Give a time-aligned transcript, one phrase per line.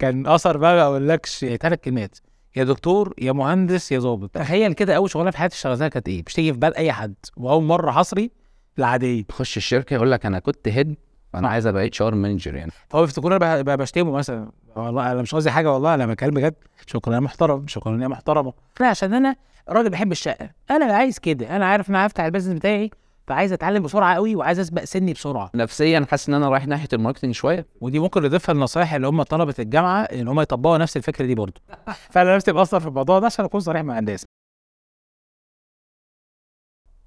[0.00, 1.38] كان أثر بقى ما أقولكش.
[1.60, 2.18] ثلاث كلمات.
[2.56, 6.22] يا دكتور يا مهندس يا ظابط تخيل كده أول شغلانة في حياتي اشتغلتها كانت إيه؟
[6.26, 7.14] مش تيجي في بال أي حد.
[7.36, 8.30] وأول مرة حصري
[8.78, 9.22] العادية.
[9.22, 10.96] تخش الشركة يقول لك أنا كنت head
[11.34, 12.72] أنا عايز أبقى HR manager يعني.
[12.88, 14.50] فهو بيفتكروني أنا بشتمه مثلا.
[14.76, 16.54] والله أنا مش قصدي حاجة والله أنا بتكلم بجد.
[16.86, 18.52] شكرا محترم شكرا محترمة.
[18.80, 19.36] لا عشان أنا
[19.68, 20.50] راجل بحب الشقة.
[20.70, 21.56] أنا عايز كده.
[21.56, 22.90] أنا عارف إن أنا هفتح ال business بتاعي.
[23.30, 25.50] فعايز أتعلم بسرعة قوي وعايز أسبق سني بسرعة.
[25.54, 27.66] نفسيا حاسس إن أنا رايح ناحية ال marketing شوية.
[27.80, 31.60] ودي ممكن نضيفها للنصائح اللي هم طلبة الجامعة إن هم يطبقوا نفس الفكرة دي برضه.
[32.12, 34.24] فانا نفسي بأثر في الموضوع ده عشان أكون صريح مع الناس.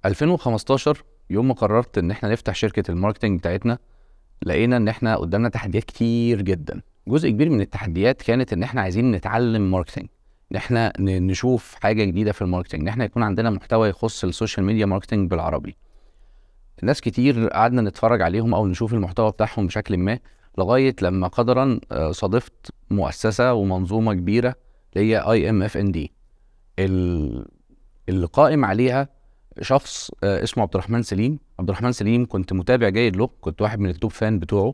[0.05, 3.78] 2015 يوم ما قررت إن إحنا نفتح شركة ال marketing بتاعتنا
[4.45, 6.81] لقينا إن إحنا قدامنا تحديات كتير جدا.
[7.08, 10.08] جزء كبير من التحديات كانت إن إحنا عايزين نتعلم marketing
[10.52, 14.30] إن إحنا نشوف حاجة جديدة في ال marketing إن إحنا يكون عندنا محتوى يخص ال
[14.30, 15.76] social media marketing بالعربي.
[16.84, 20.20] ناس كتير قعدنا نتفرج عليهم أو نشوف المحتوى بتاعهم بشكل ما
[20.58, 24.56] لغاية لما قدرا آه، صادفت مؤسسة ومنظومة كبيرة
[24.96, 26.12] اللي هي اي ام اف ان دي
[28.09, 29.08] اللي قائم عليها
[29.61, 31.39] شخص آه، اسمه عبد الرحمن سليم.
[31.59, 34.73] عبد الرحمن سليم كنت متابع جيد له كنت واحد من ال top fan بتوعه.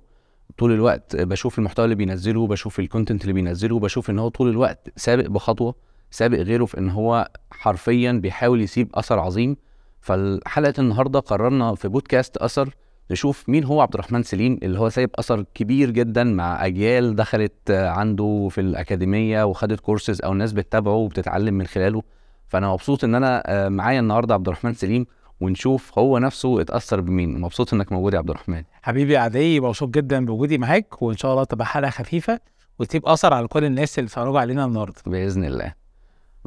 [0.57, 4.49] طول الوقت بشوف المحتوى اللي بينزله بشوف ال content اللي بينزله بشوف إن هو طول
[4.49, 5.75] الوقت سابق بخطوة
[6.11, 9.57] سابق غيره في إن هو حرفيا بيحاول يسيب أثر عظيم.
[10.01, 12.75] فالحلقة النهارده قررنا في بودكاست أثر
[13.11, 17.71] نشوف مين هو عبد الرحمن سليم اللي هو سايب أثر كبير جدا مع أجيال دخلت
[17.71, 22.01] عنده في الأكاديمية وخدت كورسز أو ناس بتتابعه وبتتعلم من خلاله.
[22.47, 25.05] فأنا مبسوط إن أنا آه، معايا النهارده عبد الرحمن سليم
[25.41, 27.41] ونشوف هو نفسه اتأثر بمين.
[27.41, 28.63] مبسوط إنك موجود يا عبد الرحمن.
[28.81, 32.39] حبيبي عدي مبسوط جدا بوجودي معاك وإن شاء الله تبقى حلقة خفيفة
[32.79, 35.01] وتسيب أثر على كل الناس اللي اتفرجوا علينا النهارده.
[35.05, 35.78] بإذن الله.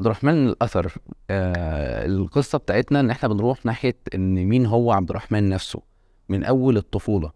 [0.02, 0.92] عبد الرحمن الأثر
[1.30, 5.82] آه القصة بتاعتنا إن إحنا بنروح ناحية إن مين هو عبد الرحمن نفسه
[6.28, 7.30] من أول الطفولة.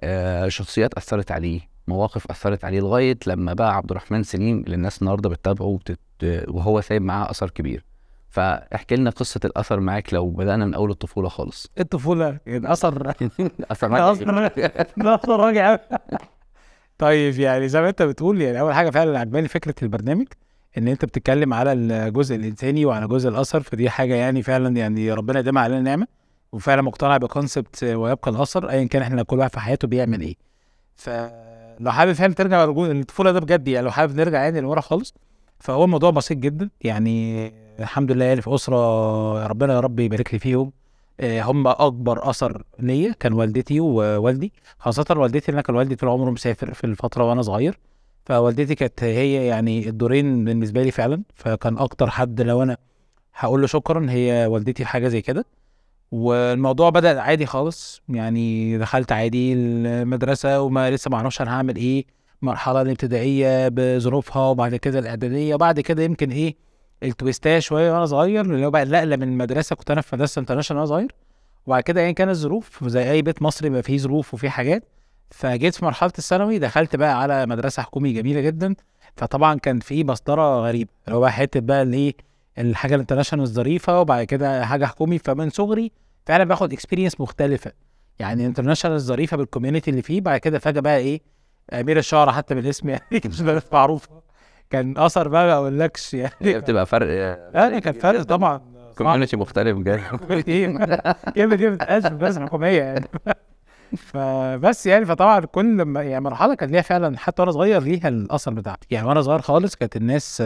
[0.00, 5.02] آه شخصيات أثرت عليه مواقف أثرت عليه لغاية لما بقى عبد الرحمن سليم اللي الناس
[5.02, 5.98] النهارده بتتابعه وبتت...
[6.48, 7.84] وهو سايب معاه أثر كبير.
[8.28, 11.70] فاحكي لنا قصة الأثر معاك لو بدأنا من أول الطفولة خالص.
[11.80, 13.22] الطفولة يعني أثر معاك
[13.70, 13.88] اثر
[15.14, 15.78] اثر راجع.
[16.98, 20.26] طيب يعني زي ما أنت بتقول يعني أول حاجة فعلا عجباني فكرة البرنامج.
[20.78, 25.38] إن أنت بتتكلم على الجزء الإنساني وعلى جزء الأثر فدي حاجة يعني فعلا يعني ربنا
[25.40, 26.06] يديمها علينا نعمة
[26.52, 30.34] وفعلا مقتنع بكونسبت ويبقى الأثر ايا كان إحنا كل واحد في حياته بيعمل إيه.
[30.96, 35.14] فلو حابب فعلا ترجع الطفولة ده بجد يعني لو حابب نرجع يعني لورا خالص
[35.58, 37.46] فهو الموضوع بسيط جدا يعني
[37.78, 40.72] الحمد لله يعني في أسرة ربنا يا رب يبارك لي فيهم.
[41.20, 46.30] آه، هم أكبر أثر ليا كان والدتي ووالدي خاصة والدتي لأن كان والدي طول عمره
[46.30, 47.78] مسافر في الفترة وأنا صغير.
[48.24, 52.76] فوالدتي كانت هي يعني الدورين بالنسبة لي فعلا فكان أكتر حد لو أنا
[53.34, 55.44] هقول له شكرا هي والدتي حاجة زي كده.
[56.12, 62.04] والموضوع بدأ عادي خالص يعني دخلت عادي المدرسة وما لسه ما أعرفش أنا هعمل إيه
[62.42, 66.56] المرحله الابتدائية بظروفها وبعد كده الإعدادية وبعد كده يمكن إيه
[67.02, 70.80] التويستاية شوية وأنا صغير اللي هو بقى النقله من المدرسة كنت أنا في مدرسة انترناشونال
[70.80, 71.14] وأنا صغير.
[71.66, 74.84] وبعد كده يعني كانت الظروف زي أي بيت مصري بيبقى فيه ظروف وفيه حاجات.
[75.32, 78.74] فجيت في مرحله الثانوي دخلت بقى على مدرسه حكومي جميله جدا
[79.16, 82.14] فطبعا كان في مسطره غريبه اللي هو بقى حتة بقى الايه
[82.58, 85.92] الحاجة ال international الظريفه وبعد كده حاجة حكومي فمن صغري
[86.26, 87.72] فعلا باخد experience مختلفه
[88.18, 91.20] يعني international الظريفه بال community اللي فيه بعد كده فجاه بقى إيه
[91.72, 94.22] امير الشعراء حتى بالاسم يعني مش معروفه
[94.70, 97.06] كان اثر بقى ما اقولكش يعني بتبقى فرق
[97.54, 98.60] يعني كان فرق طبعا
[98.98, 100.00] community مختلف جاي
[101.36, 103.06] جامد جامد اسف بس حكوميه يعني
[103.96, 108.54] فبس يعني فطبعا كل ما- يعني مرحلة كان ليها فعلا حتى وأنا صغير ليها الأثر
[108.54, 108.86] بتاعتي.
[108.90, 110.42] يعني وأنا صغير خالص كانت الناس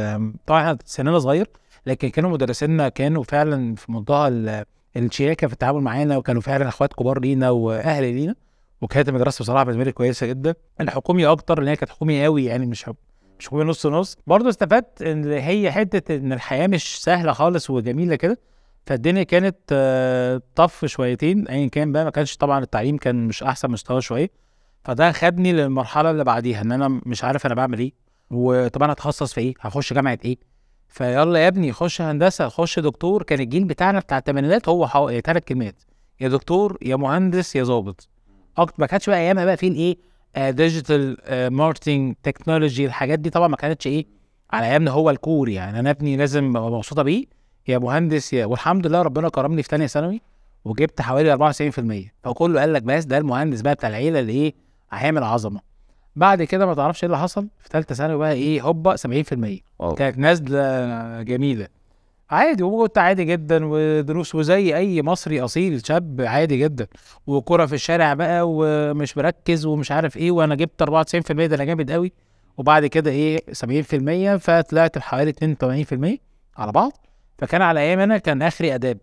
[0.46, 1.46] طبعا إحنا سننا صغير
[1.86, 4.64] لكن كانوا مدرسينا كانوا فعلا في منتهى ال-
[4.96, 8.34] الشياكه في التعامل معانا وكانوا فعلا أخوات كبار لينا وأهل لينا
[8.80, 10.54] وكانت المدرسة بصراحة بالنسبة لي كويسة جدا.
[10.80, 12.90] الحكومي أكتر لأن هي كانت حكومي قوي يعني مش
[13.38, 14.16] مش حكومي نص نص.
[14.26, 18.38] برضه استفدت إن هي حتة إن الحياة مش سهلة خالص وجميلة كده.
[18.86, 23.70] فالدنيا كانت آه، طف شويتين ايا كان بقى ما كانش طبعا التعليم كان مش أحسن
[23.70, 24.30] مستوى شوية
[24.84, 27.92] فده خدني للمرحلة اللي بعديها إن أنا مش عارف أنا بعمل إيه
[28.30, 30.36] وطبعا هتخصص في إيه هخش جامعة إيه.
[30.88, 35.21] فيلا يا ابني خش هندسة خش دكتور كان الجيل بتاعنا بتاع الثمانينات هو حو...
[35.21, 35.83] ثلاث كلمات
[36.21, 38.09] يا دكتور يا مهندس يا ظابط
[38.56, 39.97] أكتر ما كانش بقى أيامها بقى في الايه
[40.50, 41.16] digital
[41.53, 44.06] marketing technology الحاجات دي طبعا ما كانتش إيه
[44.50, 45.80] على أيامنا هو ال core يعني.
[45.80, 47.35] أنا ابني لازم أبقى مبسوطة بيه
[47.68, 50.21] يا مهندس يا والحمد لله ربنا كرمني في ثانية ثانوي
[50.65, 54.54] وجبت حوالي 94% فكله قال لك بس ده المهندس بقى بتاع العيلة اللي إيه
[54.92, 55.60] هيعمل عظمة.
[56.16, 59.01] بعد كده ما تعرفش إيه اللي حصل؟ في ثالثه ثانوي بقى إيه هوبا 70%
[59.78, 59.95] واو.
[59.95, 61.68] كانت نازلة جميلة.
[62.30, 66.86] عادي وكنت عادي جدا ودروس وزي أي مصري أصيل شاب عادي جدا.
[67.27, 71.91] وكرة في الشارع بقى ومش مركز ومش عارف إيه وأنا جبت 94% ده أنا جامد
[71.91, 72.12] قوي
[72.57, 76.19] وبعد كده إيه 70% فطلعت بحوالي 82%
[76.60, 76.92] على بعض.
[77.38, 78.98] فكان على أيام أنا كان آخري آداب.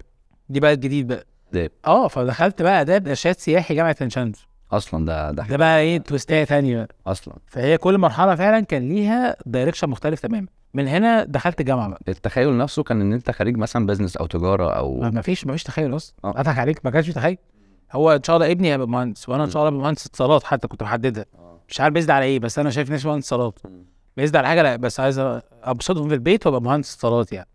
[0.50, 1.26] دي بقى الجديد بقى.
[1.52, 1.72] آداب.
[1.88, 5.98] آه فدخلت بقى آداب إرشاد سياحي جامعة عين شمس أصلا ده ده ده بقى إيه
[5.98, 6.96] تويستاية ثانية بقى.
[7.08, 7.36] أصلا.
[7.48, 10.48] فهي كل مرحلة فعلا كان ليها direction مختلف تماما.
[10.74, 12.00] من هنا دخلت الجامعة بقى.
[12.08, 15.64] التخيل نفسه كان إن أنت خريج مثلا business أو تجارة أو ما فيش ما فيش
[15.64, 16.16] تخيل أصلا.
[16.24, 16.34] آه.
[16.40, 17.38] اضحك عليك ما كانش في تخيل.
[17.92, 20.84] هو إن شاء الله ابني هيبقى مهندس وأنا إن شاء الله مهندس اتصالات حتى كنت
[20.84, 21.26] محددها
[21.70, 23.60] مش عارف based على إيه بس أنا شايف نفسي مهندس اتصالات.
[24.18, 25.20] based على حاجة لا بس عايز
[25.64, 27.48] أبسطهم في البيت وأبقى مهندس اتصالات يعني.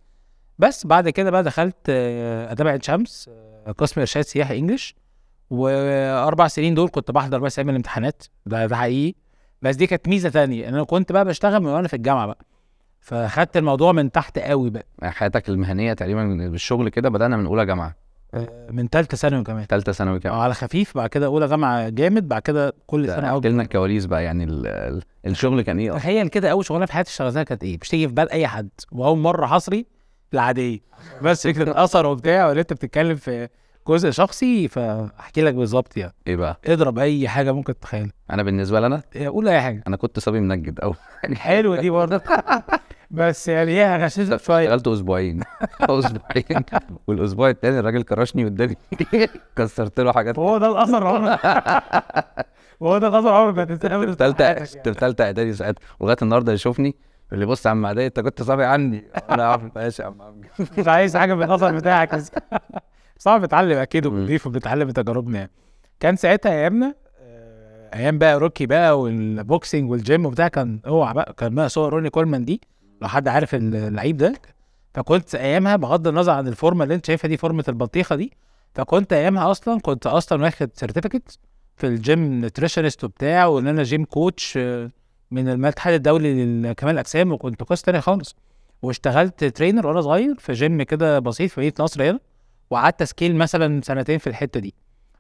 [0.59, 3.31] بس بعد كده بقى دخلت آه، اداب عين شمس
[3.67, 4.95] آه، قسم إرشاد سياحي انجلش
[5.51, 8.23] وأربع سنين دول كنت بحضر بس أيام الامتحانات.
[8.47, 9.15] ده ده حقيقي.
[9.63, 12.39] بس دي كانت ميزة تانية إن أنا كنت بقى بشتغل من وأنا في الجامعة بقى.
[13.01, 14.87] فخدت الموضوع من تحت قوي بقى.
[15.03, 17.95] حياتك المهنية تقريبا بالشغل كده بدأنا من أولى جامعة.
[18.35, 19.65] آه، من ثالثه ثانوي كمان.
[19.65, 20.39] ثالثه ثانوي كمان.
[20.39, 20.95] على خفيف.
[20.97, 24.67] بعد كده أولى جامعة جامد بعد كده كل سنة أول لنا الكواليس بقى يعني ال-
[24.67, 28.09] ال- الشغل كان إيه؟ تخيل كده أول شغلانة في حياتي اشتغلتها كانت إيه؟ مش تيجي
[28.09, 28.69] في بال أي حد.
[28.93, 29.87] وأول مرة حصري
[30.35, 30.81] العادية.
[31.23, 33.49] بس فكرة اثر وبتاع ولا أنت بتتكلم في
[33.89, 36.15] جزء شخصي فاحكي لك بالظبط يعني.
[36.27, 38.13] إيه بقى؟ اضرب أي حاجة ممكن تتخيلها.
[38.31, 39.83] أنا بالنسبة لنا؟ قول أي حاجة.
[39.87, 40.95] أنا كنت صبي منجد أو
[41.35, 42.21] حلوة دي برضه.
[43.11, 44.65] بس يعني هي غشاشة شوية.
[44.65, 45.41] اشتغلت أسبوعين.
[45.81, 46.65] أسبوعين.
[47.07, 48.75] والأسبوع التاني الراجل كرشني قدامي.
[49.57, 50.39] كسرت له حاجات.
[50.39, 51.41] هو ده الأثر عمرك
[52.83, 55.81] هو ده الأثر عمرك ما هتنساه في ثالثه في ثالثه إعدادي ساعتها.
[56.01, 56.97] ولغاية النهارده يشوفني.
[57.29, 60.23] يقول لي بص يا عم اعدادي انت كنت صابي عني أنا عم ماشي يا عم
[60.23, 60.41] عم.
[60.79, 62.21] مش عايز حاجة من الاثر بتاعك
[63.19, 64.13] صعب بتتعلم أكيد مم.
[64.15, 65.51] وبنضيف وبنتعلم من تجاربنا يعني
[66.01, 71.15] كان ساعتها ايامنا آه، أيام بقى روكي بقى وال boxing وال gym وبتاع كان أوعى
[71.15, 72.61] بقى كان بقى صور روني كولمان دي
[73.03, 74.35] لو حد عارف اللعيب ده
[74.95, 78.33] فكنت أيامها بغض النظر عن الفورمة اللي أنت شايفها دي فورمة البطيخه دي
[78.75, 81.39] فكنت أيامها أصلا كنت أصلا واخد certificate
[81.77, 84.59] في ال gym nutritionist وبتاع وإن أنا gym coach
[85.31, 88.37] من الاتحاد الدولي لكمال الأجسام وكنت قصه تانية خالص.
[88.83, 92.21] واشتغلت trainer وأنا صغير في جيم كده بسيط في مدينة نصر هنا
[92.71, 94.75] وقعدت سكيل مثلا سنتين في الحتة دي.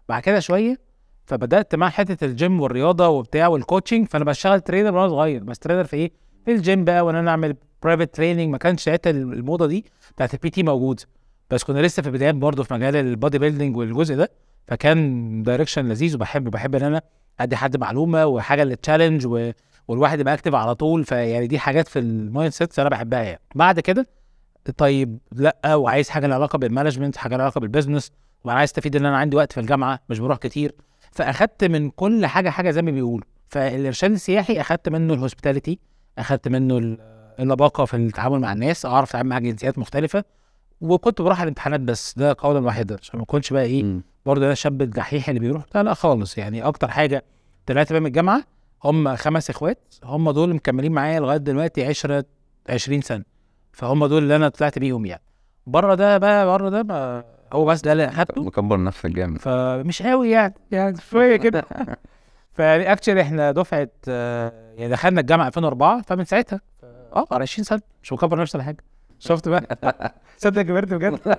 [0.08, 0.78] بعد كده شوية
[1.26, 5.44] فبدأت مع حتة الجيم والرياضة وبتاع وال coaching فأنا بشتغل trainer وأنا صغير.
[5.44, 6.12] بس trainer في إيه؟
[6.44, 9.84] في الجيم بقى وإن أنا أعمل private training ما كانش ساعتها الموضة دي
[10.14, 11.02] بتاعت ال PT موجوده
[11.50, 14.30] بس كنا لسه في بدايات برضه في مجال ال bodybuilding والجزء ده.
[14.66, 17.02] فكان direction لذيذ وبحب بحب إن أنا
[17.40, 19.50] أدي حد معلومة وحاجة لل challenge و...
[19.88, 23.40] والواحد يبقى active على طول فيعني دي حاجات في ال mindsets أنا بحبها يعني.
[23.54, 24.06] بعد كده
[24.76, 28.10] طيب لأ وعايز حاجة لها علاقة بال management حاجة لها علاقة بال business
[28.44, 30.74] وأنا عايز أستفيد إن أنا عندي وقت في الجامعة مش بروح كتير.
[31.12, 33.24] فأخدت من كل حاجة حاجة زي ما بيقولوا.
[33.48, 35.78] فالإرشاد السياحي أخدت منه ال hospitality
[36.18, 36.98] أخدت منه ال-
[37.40, 40.24] اللباقه في التعامل مع الناس أعرف أتعامل مع جنسيات مختلفة
[40.80, 42.14] وكنت بروح على الامتحانات بس.
[42.18, 44.00] ده قولا واحدا عشان ما أكونش بقى إيه.
[44.26, 45.62] برضه أنا الشاب الدحيح اللي بيروح.
[45.74, 46.62] لا لا خالص يعني.
[46.62, 47.24] أكتر حاجة
[47.66, 48.42] طلعت بيها من الجامعة
[48.84, 52.24] هم خمس إخوات هم دول مكملين معايا لغاية دلوقتي عشرة
[52.68, 53.24] 20 سنة.
[53.72, 55.22] فهم دول اللي أنا طلعت بيهم يعني.
[55.66, 59.38] بره ده بقى بره ده ما هو بس ده اللي اخدته مكبر نفسك جامد.
[59.38, 61.64] فمش قوي يعني يعني شوية كده.
[62.56, 63.88] فيعني اكشلي إحنا دفعة
[64.76, 66.60] يعني دخلنا الجامعة 2004 فمن ساعتها
[67.16, 68.84] آه على 20 سنة مش مكبر نفسي ولا حاجة.
[69.18, 69.78] شفت بقى؟
[70.38, 71.18] تصدق كبرت بجد.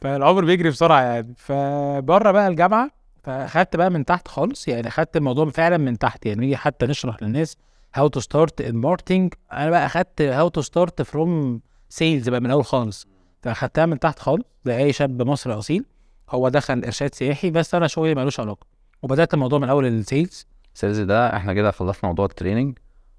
[0.00, 1.34] فالعمر بيجري بسرعة يعني.
[1.36, 2.90] فبره بقى الجامعة
[3.22, 7.22] فاخدت بقى من تحت خالص يعني اخدت الموضوع فعلا من تحت يعني نيجي حتى نشرح
[7.22, 7.56] للناس
[7.94, 12.46] how to start in marketing أنا بقى اخدت how to start from sales بقى من
[12.46, 13.06] الأول خالص
[13.42, 15.84] فاخدتها من تحت خالص زي اي شاب مصري أصيل.
[16.30, 18.66] هو دخل إرشاد سياحي بس أنا شغلي ملوش علاقة
[19.02, 22.78] وبدأت الموضوع من أول ال sales sales ده إحنا كده خلصنا موضوع ال training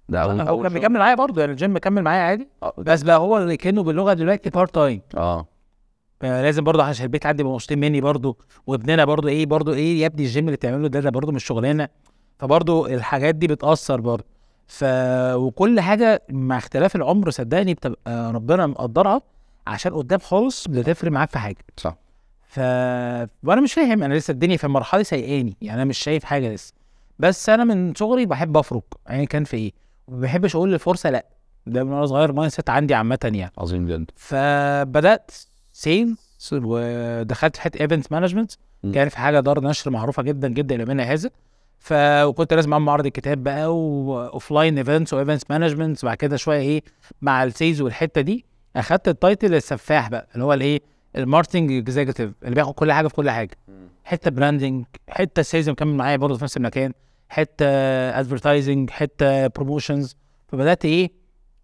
[0.10, 0.74] ده أول هو كان.
[0.74, 2.48] بيكمل معايا برضه يعني الجيم مكمل معايا عادي.
[2.78, 5.48] بس بقى هو اللي كأنه باللغة دلوقتي part time آه.
[6.22, 10.22] لازم برضه عشان البيت عندي مبسوطين مني برضه وابننا برضه إيه برضه إيه يا ابني
[10.26, 11.90] الجيم اللي بتعمله ده ده برضه مش شغلانة.
[12.40, 14.24] فبرضه الحاجات دي بتأثر برضه.
[14.68, 14.84] ف
[15.34, 19.22] وكل حاجة مع اختلاف العمر صدقني بتبقى ربنا مقدرها
[19.68, 21.58] عشان قدام خالص بتفرق معاك في حاجة.
[21.78, 21.96] صح.
[22.48, 22.60] ف
[23.44, 26.74] وأنا مش فاهم أنا لسه الدنيا في المرحله سايقاني يعني أنا مش شايف حاجة لسه.
[27.20, 29.72] بس أنا من صغري بحب أفرك يعني كان في إيه.
[30.08, 31.26] ما بحبش أقول للفرصة لأ
[31.68, 33.52] ده من وأنا صغير mindset عندي عامة يعني.
[33.58, 34.06] عظيم جدا.
[34.16, 35.32] فبدأت
[35.80, 36.18] sales
[36.54, 38.52] ودخلت في حتة event management.
[38.94, 41.30] كان في حاجة دار نشر معروفة جدا جدا إلى منها هذا.
[41.80, 41.94] ف
[42.24, 46.60] وكنت لازم أعمل معرض الكتاب بقى و offline events و events management بعد كده شوية
[46.60, 46.84] إيه
[47.22, 48.46] مع ال sales والحتة دي.
[48.76, 50.80] أخدت ال title السفاح بقى اللي هو الإيه
[51.16, 53.52] ال marketing executive اللي بياخد كل حاجة في كل حاجة.
[54.04, 56.94] حتة branding حتة sales مكمل معايا برضه في نفس المكان.
[57.30, 57.66] حتة
[58.20, 60.16] advertising حتة promotions
[60.48, 61.12] فبدأت إيه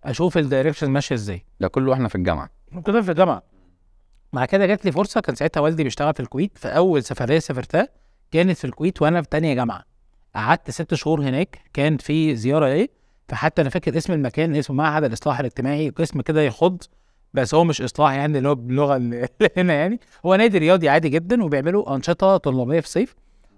[0.04, 1.46] أشوف ال direction ماشية إزاي.
[1.60, 2.50] ده كله وإحنا في الجامعة.
[2.76, 3.55] كنت في الجامعة.
[4.36, 7.90] مع كده جات لي فرصة كان ساعتها والدي بيشتغل في الكويت في أول سفرية سافرتها
[8.32, 9.84] كانت في الكويت وأنا في تانية جامعة.
[10.36, 12.90] قعدت ست شهور هناك كان في زيارة إيه
[13.30, 16.84] فحتى أنا فاكر اسم المكان اسمه معهد الإصلاح الاجتماعي قسم كده يخض
[17.34, 19.28] بس هو مش إصلاح يعني اللي هو باللغة اللي
[19.58, 20.00] هنا يعني.
[20.26, 23.16] هو نادي رياضي عادي جدا وبيعملوا أنشطة طلابية في الصيف.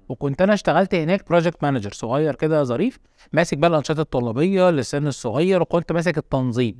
[0.10, 3.00] وكنت أنا اشتغلت هناك project manager صغير كده ظريف
[3.34, 6.80] ماسك بقى الأنشطة الطلابية للسن الصغير وكنت ماسك التنظيم.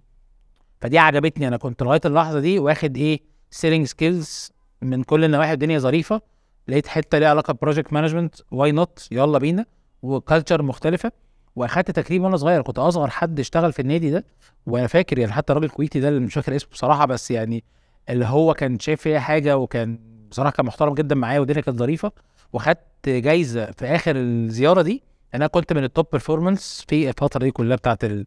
[0.82, 5.80] فدي عجبتني أنا كنت لغاية اللحظة دي واخد إيه selling skills من كل النواحي الدنيا
[5.80, 6.22] ظريفة.
[6.68, 9.66] لقيت حتة ليها علاقة project management why not يلا بينا.
[10.02, 11.12] و culture مختلفة.
[11.56, 12.62] وأخدت تكريم وأنا صغير.
[12.62, 14.26] كنت أصغر حد اشتغل في النادي ده.
[14.66, 17.64] وأنا فاكر يعني حتى الراجل الكويتي ده اللي مش فاكر اسمه بصراحة بس يعني
[18.10, 20.00] اللي هو كان شايف فيا حاجة وكان
[20.32, 22.12] بصراحة كان محترم جدا معايا والدنيا كانت ظريفة.
[22.54, 25.04] وخدت جايزة في آخر الزيارة دي.
[25.36, 28.26] أنا كنت من ال top performance في الفترة دي كلها بتاعت ال-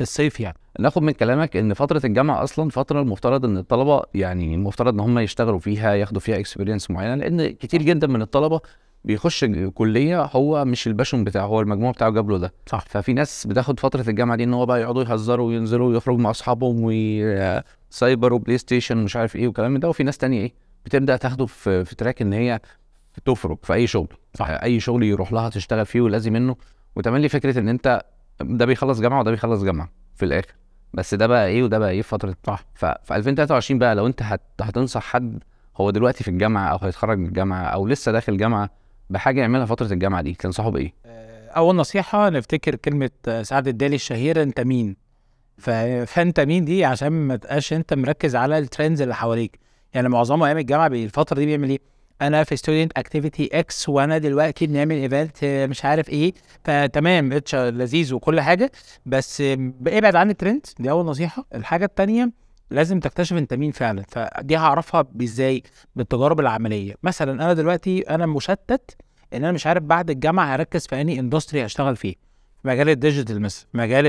[0.00, 0.56] الصيف يعني.
[0.78, 5.18] ناخد من كلامك إن فترة الجامعة أصلا فترة المفترض إن الطلبة يعني المفترض إن هم
[5.18, 8.60] يشتغلوا فيها ياخدوا فيها experience معينة لأن كتير جدا من الطلبة
[9.04, 12.52] بيخش كلية هو مش ال passion بتاعه هو المجموع بتاعه جاب له ده.
[12.66, 12.84] صح.
[12.88, 16.76] ففي ناس بتاخد فترة الجامعة دي إن هو بقى يقعدوا يهزروا وينزلوا ويخرجوا مع أصحابهم
[16.82, 19.88] وسايبر وبلاي ستيشن ومش عارف إيه من ده.
[19.88, 20.52] وفي ناس تانية إيه
[20.84, 22.60] بتبدأ تاخده في في تراك إن هي
[23.24, 24.08] تفرق في أي شغل.
[24.34, 24.48] صح.
[24.50, 26.56] أي شغل يروح لها تشتغل فيه ولازم منه.
[26.96, 28.02] وتملي فكرة إن أنت
[28.42, 30.54] ده بيخلص جامعة وده بيخلص جامعة في الآخر
[30.94, 32.64] بس ده بقى إيه وده بقى إيه في فترة صح.
[32.74, 34.40] ففي 2023 بقى لو أنت هت...
[34.60, 35.42] هتنصح حد
[35.76, 38.70] هو دلوقتي في الجامعة أو هيتخرج من الجامعة أو لسه داخل جامعة
[39.10, 40.94] بحاجة يعملها فترة الجامعة دي تنصحه بإيه؟
[41.56, 43.10] أول نصيحة نفتكر كلمة
[43.42, 44.96] سعد الدالي الشهيره أنت مين
[45.58, 45.70] ف...
[46.06, 49.58] فأنت مين دي عشان ما تبقاش أنت مركز على ال trends اللي حواليك
[49.94, 51.78] يعني معظمه أيام الجامعة الفترة دي بيعمل إيه
[52.22, 56.32] أنا في student activity X وأنا دلوقتي بنعمل event مش عارف إيه.
[56.64, 58.72] فتمام اتش لذيذ وكل حاجة.
[59.06, 59.40] بس
[59.86, 61.44] ابعد عن الترند دي أول نصيحة.
[61.54, 62.32] الحاجة التانية
[62.70, 64.04] لازم تكتشف انت مين فعلا.
[64.08, 65.62] فدي هعرفها إزاي
[65.96, 66.94] بالتجارب العملية.
[67.02, 68.96] مثلا أنا دلوقتي أنا مشتت
[69.34, 72.14] إن أنا مش عارف بعد الجامعة هركز في أنهي industry هشتغل فيه.
[72.62, 74.06] في مجال ال digital مثلا مجال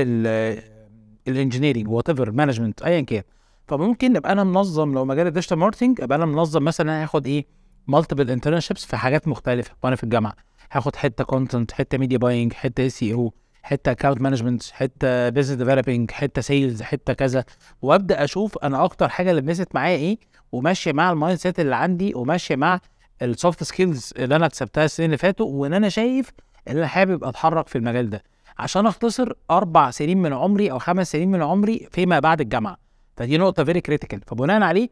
[1.28, 3.22] ال engineering whatever management ايا كان.
[3.68, 7.61] فممكن أبقى أنا منظم لو مجال ال digital marketing أبقى أنا منظم مثلا هاخد إيه؟
[7.86, 9.74] multiple internships في حاجات مختلفة.
[9.82, 10.34] وأنا في الجامعة
[10.72, 16.10] هاخد حتة content حتة media buying حتة سي أو حتة account management حتة business developing
[16.10, 17.44] حتة sales حتة كذا.
[17.82, 20.18] وأبدأ أشوف أنا أكتر حاجة اللي لمست معايا إيه
[20.52, 22.80] وماشية مع ال mindset اللي عندي وماشية مع
[23.22, 26.30] ال soft skills اللي أنا اكتسبتها السنين اللي فاتوا وإن أنا شايف
[26.68, 28.22] إن أنا حابب أتحرك في المجال ده.
[28.58, 32.76] عشان أختصر أربع سنين من عمري أو خمس سنين من عمري فيما بعد الجامعة.
[33.16, 34.88] فدي نقطة very critical فبناء عليه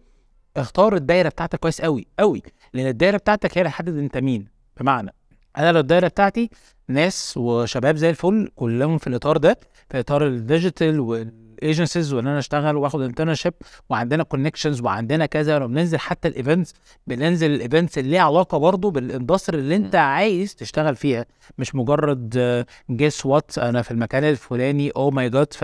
[0.57, 2.43] اختار الدايرة بتاعتك كويس قوي قوي
[2.75, 4.49] لأن الدايرة بتاعتك هي اللي هتحدد أنت مين
[4.81, 5.15] بمعنى
[5.59, 6.51] أنا لو الدايرة بتاعتي
[6.89, 9.59] ناس وشباب زي الفل كلهم في الإطار ده
[9.91, 13.55] في إطار ال digital وال agencies وإن أنا أشتغل وآخد internship
[13.91, 16.75] وعندنا connections وعندنا كذا ولما بننزل حتى ال events
[17.07, 21.27] بننزل ال events اللي ليها علاقة برضه بال industry اللي أنت عايز تشتغل فيها
[21.59, 25.55] مش مجرد guess what أنا في المكان الفلاني oh my god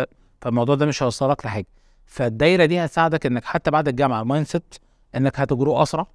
[0.40, 1.66] فالموضوع ده مش هيوصلك لحاجة.
[2.06, 4.74] فالدايرة دي هتساعدك إنك حتى بعد الجامعة ال mindset
[5.16, 6.06] إنك هت grow أسرع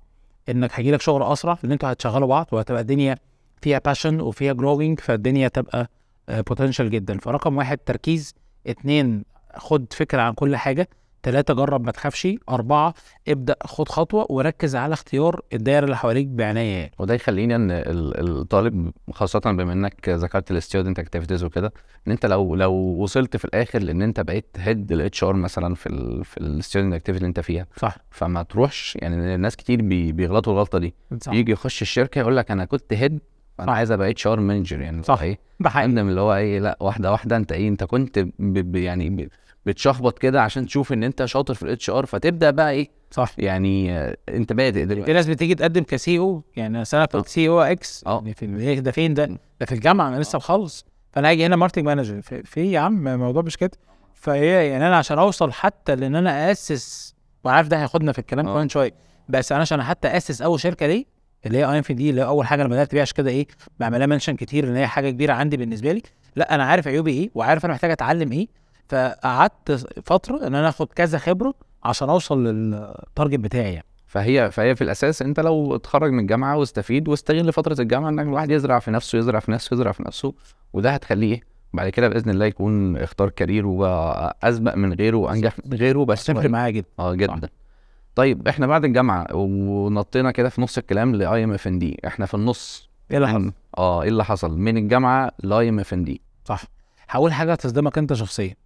[0.50, 3.18] إنك هيجيلك شغل أسرع لأن أنتوا هتشغلوا بعض وهتبقى الدنيا
[3.62, 5.90] فيها passion وفيها growing فالدنيا تبقى
[6.30, 7.18] potential جدا.
[7.18, 8.36] فرقم واحد تركيز
[8.68, 9.24] اتنين
[9.56, 10.90] خد فكرة عن كل حاجة.
[11.24, 12.28] تلاتة جرب ما تخافش.
[12.50, 12.94] أربعة
[13.28, 16.78] ابدأ خد خطوة وركز على اختيار الدائرة اللي حواليك بعناية.
[16.78, 21.74] يعني وده يخلينا إن ال- الطالب خاصة بما إنك ذكرت ال student activities وكده
[22.08, 25.88] إن أنت لو لو وصلت في الآخر لأن أنت بقيت head ال HR مثلا في
[25.90, 27.98] ال في ال student activity اللي أنت فيها صح.
[28.12, 30.94] فما تروحش يعني الناس كتير بي بيغلطوا الغلطة دي.
[31.22, 31.34] صح.
[31.34, 33.20] يجي يخش الشركة يقول لك أنا كنت head
[33.60, 33.72] أنا.
[33.72, 35.22] عايز أبقى HR manager يعني صح.
[35.22, 38.30] إيه ده حقيقي عندنا اللي هو إيه لأ واحدة واحدة أنت إيه أنت كنت ب
[38.40, 39.28] ب يعني ب
[39.66, 43.32] بتشخبط كده عشان تشوف إن أنت شاطر في ال HR فتبدأ بقى إيه؟ صح.
[43.38, 45.14] يعني آه، أنت بادئ في دلوقتي.
[45.14, 47.06] ناس بتيجي تقدم ك CEO يعني أنا آه.
[47.06, 48.16] كنت CEO X آه.
[48.16, 49.26] يعني في إيه ده فين ده؟
[49.60, 50.86] ده في الجامعة أنا لسه مخلص.
[51.12, 53.72] فأنا هاجي هنا marketing manager في, في إيه يا عم؟ الموضوع مش كده.
[54.14, 58.54] فهي يعني أنا عشان أوصل حتى لإن أنا أسس وعارف ده هياخدنا في الكلام آه.
[58.54, 58.94] كمان شوية
[59.30, 61.06] بس أنا عشان حتى أسس أول شركة ليه
[61.46, 63.48] اللي هي IMFND اللي هي أول حاجة أنا بدأت بيها عشان كده إيه
[63.80, 66.02] بعملها mention كتير إن هي حاجة كبيرة عندي بالنسبة لي.
[66.36, 68.48] لا أنا عارف عيوبي إيه وعارف أنا محتاج أتعلم إيه
[68.92, 69.72] فقعدت
[70.04, 73.86] فترة إن أنا آخد كذا خبرة عشان أوصل لل target بتاعي يعني.
[74.08, 78.52] فهي فهي في الأساس أنت لو اتخرج من الجامعة واستفيد واستغل فترة الجامعة إنك الواحد
[78.52, 80.34] يزرع في نفسه يزرع في نفسه يزرع في نفسه
[80.74, 81.42] وده هتخليه إيه؟
[81.74, 86.50] بعد كده بإذن الله يكون اختار career وأسبق من غيره وأنجح من غيره بس هتفرق
[86.50, 86.88] معايا جدا.
[87.00, 87.50] آه جدا.
[88.16, 92.90] طيب إحنا بعد الجامعة ونطينا كده في نص الكلام ل IMFND إحنا في النص.
[93.12, 96.64] إيه اللي حصل؟ آه إيه اللي حصل؟ من الجامعة ل IMFND صح.
[97.10, 98.61] هقول حاجة تصدمك أنت شخصيا.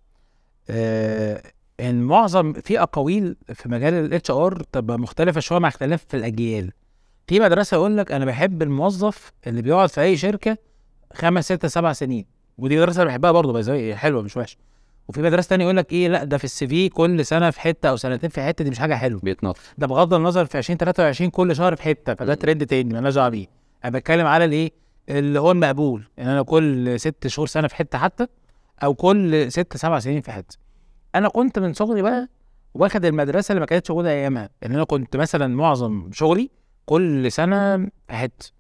[1.80, 6.72] إن معظم في أقاويل في مجال ال HR تبقى مختلفة شوية مع اختلاف في الأجيال.
[7.28, 10.58] في مدرسة يقول لك أنا بحب الموظف اللي بيقعد في أي شركة
[11.14, 12.26] خمس ست سبع سنين
[12.58, 14.58] ودي مدرسة أنا بحبها برضه باي حلوة مش وحشة.
[15.08, 17.90] وفي مدرسة تانية يقول لك إيه لأ ده في ال CV كل سنة في حتة
[17.90, 19.20] أو سنتين في حتة دي مش حاجة حلوة.
[19.24, 19.60] بيتنطط.
[19.78, 22.34] ده بغض النظر في 2023 كل شهر في حتة فده.
[22.34, 23.48] ترند تاني مالناش دعوة بيه.
[23.86, 24.72] أنا بتكلم على الإيه؟
[25.10, 26.04] اللي هو المقبول.
[26.20, 28.28] ان أنا كل ست شهور سنة في حتة حتى
[28.84, 30.58] أو كل ست سبع سنين في حتة
[31.16, 32.28] أنا كنت من صغري بقى
[32.74, 34.50] واخد المدرسة اللي ما كانتش موجودة أيامها.
[34.66, 36.50] ان أنا كنت مثلا معظم شغلي
[36.86, 38.52] كل سنة في حتة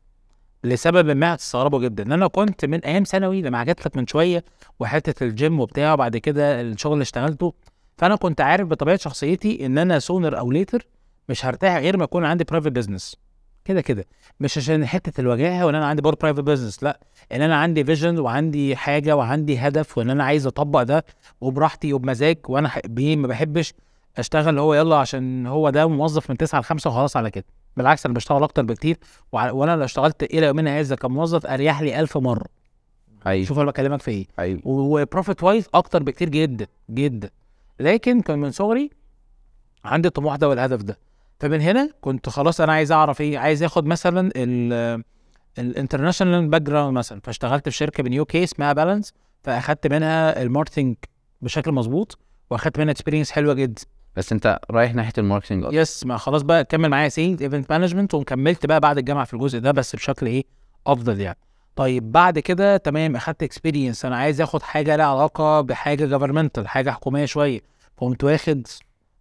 [0.63, 2.03] لسبب ما هتستغربوا جدا.
[2.03, 4.43] إن أنا كنت من أيام ثانوي لما حكيت لك من شوية
[4.79, 7.53] وحتة الجيم وبتاع وبعد كده الشغل اللي اشتغلته.
[7.97, 10.87] فأنا كنت عارف بطبيعة شخصيتي إن أنا sooner or later
[11.29, 13.15] مش هرتاح غير ما يكون عندي private business
[13.65, 14.05] كده كده.
[14.39, 16.99] مش عشان حتة الوجاهة وإن أنا عندي برضه private business لأ.
[17.31, 21.05] إن أنا عندي vision وعندي حاجة وعندي هدف وإن أنا عايز أطبق ده
[21.41, 23.73] وبراحتي وبمزاج وأنا بيه ما بحبش
[24.17, 27.45] أشتغل هو يلا عشان هو ده موظف من 9 ل 5 وخلاص على كده.
[27.77, 28.97] بالعكس أنا بشتغل أكتر بكتير
[29.31, 32.45] وأنا لو اشتغلت إلى يومنا هذا كموظف أريح لي 1000 مرة.
[33.25, 33.45] حقيقي.
[33.45, 34.27] شوف أنا بكلمك في إيه.
[34.37, 34.61] حقيقي.
[34.65, 37.29] و profit wise أكتر بكتير جدا جدا.
[37.79, 38.89] لكن كان من صغري
[39.85, 40.97] عندي الطموح ده والهدف ده.
[41.39, 45.03] فمن هنا كنت خلاص أنا عايز أعرف إيه عايز آخد مثلا ال
[45.59, 49.13] ال international background مثلا فاشتغلت في شركة من UK اسمها بالانس
[49.43, 50.95] فأخدت منها ال marketing
[51.41, 52.17] بشكل مظبوط
[52.49, 53.81] وأخدت منها experience حلوة جدا.
[54.15, 55.65] بس أنت رايح ناحية ال marketing.
[55.73, 59.59] yes ما خلاص بقى كمل معايا sales event management وكملت بقى بعد الجامعة في الجزء
[59.59, 60.43] ده بس بشكل إيه
[60.87, 61.37] أفضل يعني.
[61.75, 66.91] طيب بعد كده تمام أخدت experience أنا عايز آخد حاجة لها علاقة بحاجة governmental حاجة
[66.91, 67.61] حكومية شوية.
[67.97, 68.67] فقمت واخد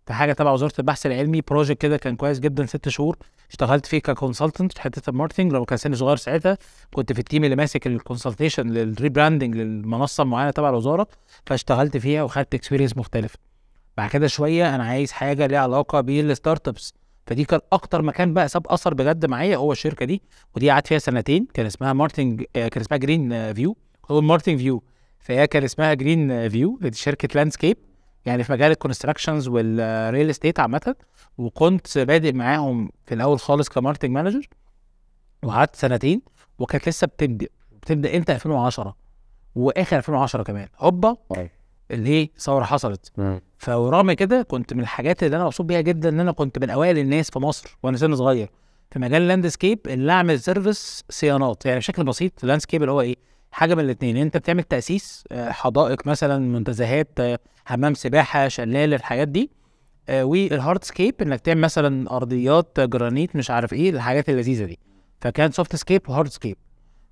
[0.07, 3.19] في حاجة تبع وزارة البحث العلمي project كده كان كويس جدا ست شهور.
[3.51, 6.59] اشتغلت فيه ك consultant في حتة ال marketing لو كان سني صغير ساعتها
[6.95, 11.07] كنت في ال team اللي ماسك ال consultation لل rebranding للمنصة المعينة تبع الوزارة.
[11.47, 13.39] فاشتغلت فيها وخدت experience مختلفة.
[13.97, 16.95] بعد كده شوية أنا عايز حاجة ليها علاقة بال startups
[17.27, 20.23] فدي كان أكتر مكان بقى ساب أثر بجد معايا هو الشركة دي.
[20.57, 21.47] ودي قعدت فيها سنتين.
[21.55, 23.77] كان اسمها مارتنج آه، كان اسمها Green View
[24.11, 24.83] هو مارتنج فيو
[25.19, 27.77] فهي كان اسمها Green View شركه landscape
[28.27, 30.95] يعني في مجال ال constructions وال real estate عامة
[31.39, 34.49] وكنت بادئ معاهم في الأول خالص ك marketing manager
[35.43, 36.23] وقعدت سنتين
[36.59, 37.47] وكانت لسه بتبدأ
[37.83, 38.97] بتبدأ إمتى؟ 2010
[39.55, 40.69] وآخر 2010 كمان.
[40.79, 41.51] هوبا أيوة.
[41.91, 43.13] اللي هي ثورة حصلت.
[43.17, 43.41] مم.
[43.59, 46.99] فرغم كده كنت من الحاجات اللي أنا مبسوط بيها جدا إن أنا كنت من أوائل
[46.99, 48.51] الناس في مصر وأنا سن صغير.
[48.91, 53.01] في مجال ال landscape اللي أعمل service صيانات يعني بشكل بسيط ال landscape اللي هو
[53.01, 53.17] إيه؟
[53.55, 59.29] حاجة من الاثنين انت بتعمل تأسيس آه، حدائق مثلا منتزهات آه، حمام سباحة شلال الحاجات
[59.29, 59.51] دي
[60.09, 64.79] آه، وال hardscape انك تعمل مثلا أرضيات جرانيت مش عارف إيه الحاجات اللذيذة دي.
[65.21, 66.57] فكان softscape و hardscape.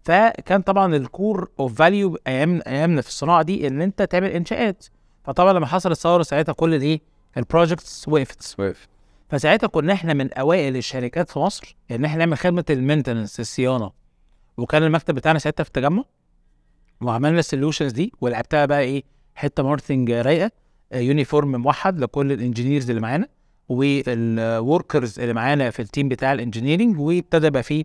[0.05, 4.87] فكان طبعا ال core of value أيام ايامنا في الصناعة دي إن انت تعمل إنشاءات.
[5.25, 7.01] فطبعا لما حصل الثورة ساعتها كل الايه
[7.37, 8.55] ال projects وقفت.
[8.61, 8.89] وقف
[9.29, 13.91] فساعتها كنا إحنا من أوائل الشركات في مصر إن إحنا نعمل خدمة ال maintenance الصيانة.
[14.57, 16.05] وكان المكتب بتاعنا ساعتها في التجمع.
[17.03, 19.03] وعملنا ال solutions دي ولعبتها بقى إيه
[19.35, 20.51] حتة marketing رايقة
[20.93, 23.29] آه، uniform موحد لكل ال engineers اللي معانا
[23.69, 27.85] وال workers اللي معانا في ال team بتاع ال engineering وابتدى بقى فيه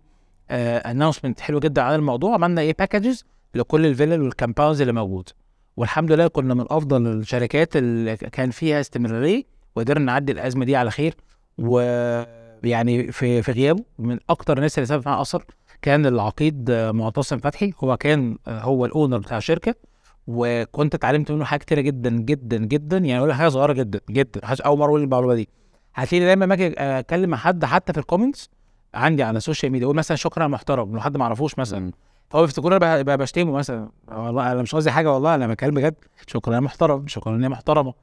[0.51, 2.33] announcement حلو جدا عن الموضوع.
[2.33, 5.29] عملنا إيه packages لكل الفيلل وال compounds اللي موجود.
[5.77, 9.43] والحمد لله كنا من أفضل الشركات اللي كان فيها استمرارية
[9.75, 11.15] وقدرنا نعدي الأزمة دي على خير.
[11.57, 15.45] ويعني في في غيابه من أكتر الناس اللي سابت معاه اثر
[15.81, 17.73] كان العقيد معتصم فتحي.
[17.83, 19.75] هو كان هو ال owner بتاع الشركة
[20.27, 24.41] وكنت اتعلمت منه حاجات كتيرة جدا جدا جدا يعني أقول حاجة صغيرة جدا جدا.
[24.65, 25.49] أول مرة أقول المعلومة دي.
[25.95, 28.49] هتلاقيني دايما لما أجي اتكلم مع حد حتى في ال comments
[28.93, 31.91] عندي على ال social media أقول مثلا شكرا محترم لو حد ما اعرفوش مثلا.
[32.29, 35.95] فهو بيفتكروني ب- ب- بشتمه مثلا والله أنا مش قصدي حاجة والله أنا بتكلم بجد.
[36.27, 37.93] شكرا يا محترم شكرا يا محترمة.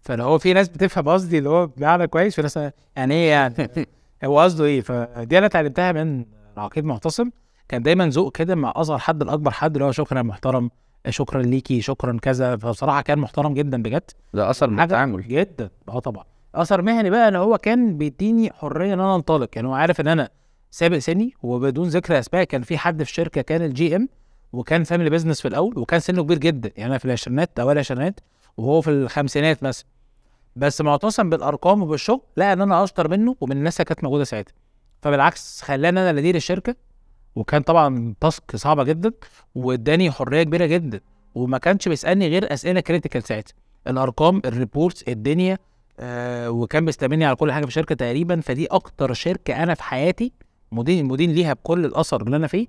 [0.00, 2.58] فاللي هو في ناس بتفهم قصدي اللي هو بمعنى كويس في ناس
[2.96, 3.54] يعني إيه يعني؟
[4.24, 7.30] هو قصده إيه؟ فدي أنا اتعلمتها من العقيد معتصم
[7.68, 10.70] كان دايما ذوق كده مع أصغر حد لأكبر حد اللي هو شكرا يا محترم
[11.08, 12.56] شكرا ليكي شكرا كذا.
[12.56, 14.10] فبصراحة كان محترم جدا بجد.
[14.34, 15.28] ده أثر من التعامل.
[15.28, 15.70] جدا.
[15.88, 16.24] آه طبعا.
[16.54, 19.48] أثر مهني بقى إن هو كان بيديني حرية إن أنا أنطلق.
[19.56, 20.28] يعني هو عارف إن أنا
[20.70, 24.08] سابق سني وبدون ذكر أسماء كان في حد في الشركة كان ال GM
[24.52, 26.70] وكان family business في الأول وكان سنه كبير جدا.
[26.76, 28.20] يعني أنا في العشرينات أوائل العشرينات
[28.56, 29.86] وهو في الخمسينات مثلا.
[30.56, 34.54] بس معتصم بالأرقام وبالشغل لقى إن أنا أشطر منه ومن الناس اللي كانت موجودة ساعتها.
[35.04, 36.76] فبالعكس خلاني أنا اللي ادير الشركة
[37.34, 39.12] وكان طبعا task صعبة جدا
[39.54, 41.00] واداني حرية كبيرة جدا
[41.34, 43.54] وما كانش بيسألني غير أسئلة critical ساعتها.
[43.86, 45.58] الأرقام ال reports الدنيا
[46.00, 48.40] آه وكان بيستلمني على كل حاجة في الشركة تقريبا.
[48.40, 50.32] فدي أكتر شركة أنا في حياتي
[50.72, 52.66] مدير مدير ليها بكل الأثر اللي أنا فيه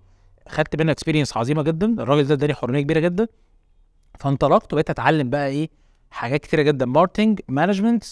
[0.48, 1.86] خدت منها experience عظيمة جدا.
[2.04, 3.28] الراجل ده اداني حرية كبيرة جدا.
[4.19, 5.69] فانطلقت وبقيت أتعلم بقى إيه
[6.12, 6.86] حاجات كتيرة جدا.
[6.86, 8.03] marketing management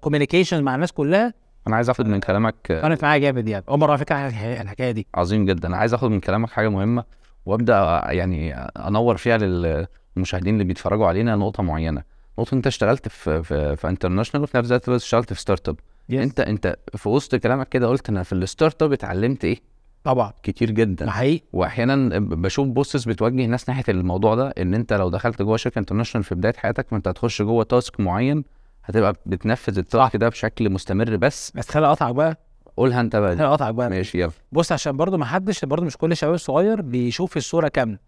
[0.00, 1.41] communication مع الناس كلها.
[1.66, 3.64] أنا عايز آخد من كلامك كانت معايا جامد يعني.
[3.68, 4.16] اول مره على فكره
[4.62, 5.06] الحكاية دي.
[5.14, 5.68] عظيم جدا.
[5.68, 7.04] أنا عايز آخد من كلامك حاجة مهمة
[7.46, 12.02] وأبدأ يعني أنور فيها للمشاهدين اللي بيتفرجوا علينا نقطة معينة.
[12.38, 15.76] نقطة أنت اشتغلت في في, في international وفي نفس الوقت اشتغلت في startup
[16.10, 19.60] أنت أنت في وسط كلامك كده قلت أنا في ال startup اتعلمت إيه؟
[20.04, 20.32] طبعا.
[20.42, 21.10] كتير جدا.
[21.10, 21.44] حقيقي.
[21.52, 26.24] واحيانا بشوف posts بتوجه ناس ناحية الموضوع ده إن أنت لو دخلت جوه شركة international
[26.24, 28.44] في بداية حياتك فأنت هتخش جوه task معين
[28.84, 31.52] هتبقى بتنفذ ال task ده بشكل مستمر بس.
[31.54, 32.36] بس خليني اقطعك بقى.
[32.76, 33.28] قولها انت بقى.
[33.36, 33.90] خليني اقطعك بقى.
[33.90, 34.30] ماشي يلا.
[34.52, 37.98] بص عشان برضو ما حدش برضو مش كل الشباب الصغير بيشوف الصورة كاملة.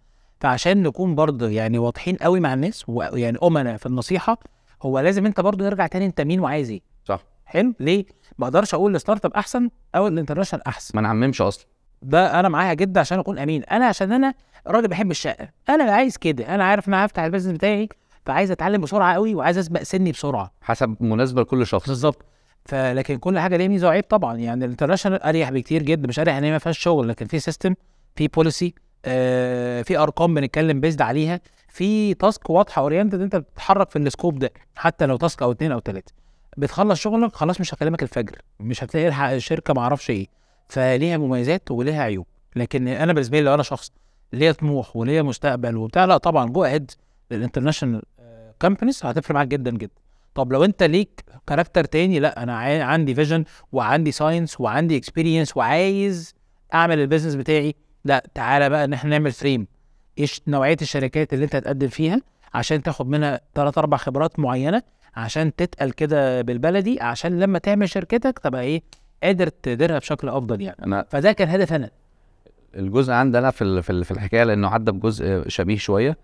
[0.41, 4.39] فعشان نكون برضو يعني واضحين قوي مع الناس ويعني امنا في النصيحة
[4.83, 6.81] هو لازم انت برضو نرجع تاني انت مين وعايز إيه.
[7.05, 7.21] صح.
[7.45, 8.05] حلو؟ ليه؟
[8.39, 10.93] ما أقدرش أقول ال startup احسن أو ال international احسن.
[10.95, 11.67] ما نعممش أصلا.
[12.03, 13.65] ده أنا معاها جدا عشان اكون امين.
[13.65, 14.35] أنا عشان أنا
[14.67, 15.49] راجل بحب الشقة.
[15.69, 16.55] أنا عايز كده.
[16.55, 17.89] أنا عارف ان أنا هفتح ال business بتاعي
[18.27, 20.53] فعايز اتعلم بسرعة قوي وعايز اسبق سني بسرعة.
[20.63, 21.89] حسب مناسبة لكل شخص.
[21.89, 22.25] بالظبط.
[22.65, 24.37] فلكن كل حاجة ليها ميزة وعيب طبعا.
[24.37, 26.09] يعني ال international أريح بكتير جدا.
[26.09, 27.75] مش أريح إن هي ما فيهاش شغل لكن في system
[28.17, 31.41] في policy آه في أرقام بنتكلم بيزد عليها.
[31.69, 35.73] في task واضحة oriented أنت بتتحرك في ال scope ده حتى لو task أو اتنين
[35.73, 36.13] أو تلاتة.
[36.57, 38.39] بتخلص شغلك خلاص مش هكلمك الفجر.
[38.61, 40.27] مش هتلاقي الحق الشركة ما أعرفش إيه.
[40.69, 42.27] فليها مميزات وليها عيوب.
[42.57, 43.93] لكن أنا بالنسبة لي لو أنا شخص
[44.33, 46.91] ليا طموح وليا مستقبل وبتاع لا طبعا go ahead
[47.31, 48.03] لل international
[48.63, 49.93] companies هتفرق معاك جدا جدا.
[50.35, 56.35] طب لو أنت ليك character تاني لأ أنا عندي vision وعندي science وعندي experience وعايز
[56.75, 59.67] أعمل ال business بتاعي لأ تعالى بقى إن إحنا نعمل frame
[60.19, 62.21] إيش نوعية الشركات اللي أنت هتقدم فيها
[62.55, 64.83] عشان تاخد منها ثلاث أربع خبرات معينة
[65.17, 68.83] عشان تتقل كده بالبلدي عشان لما تعمل شركتك تبقى إيه
[69.23, 70.77] قادر تديرها بشكل أفضل يعني.
[70.87, 71.91] أنا فده كان هدف أنا.
[72.75, 76.17] الجزء عندي أنا في في الحكاية لأنه عدى بجزء شبيه شوية.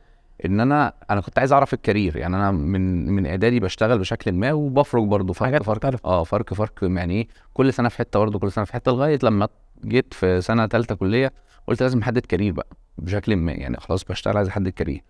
[0.47, 2.17] ان أنا أنا كنت عايز اعرف ال career.
[2.17, 6.07] يعني أنا من من اعدادي بشتغل بشكل ما وبفرج برضه فرق حاجات فرق.
[6.07, 9.19] آه فرق فرق يعني إيه كل سنة في حتة برضه كل سنة في حتة لغاية
[9.23, 9.49] لما
[9.85, 11.33] جيت في سنة ثالثه كلية
[11.67, 12.67] قلت لازم أحدد career بقى
[12.99, 13.53] بشكل ما.
[13.53, 15.03] يعني خلاص بشتغل عايز أحدد career.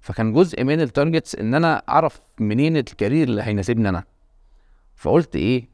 [0.00, 4.04] فكان جزء من ال targets إن أنا أعرف منين ال career اللي هيناسبني أنا.
[4.96, 5.68] فقلت إيه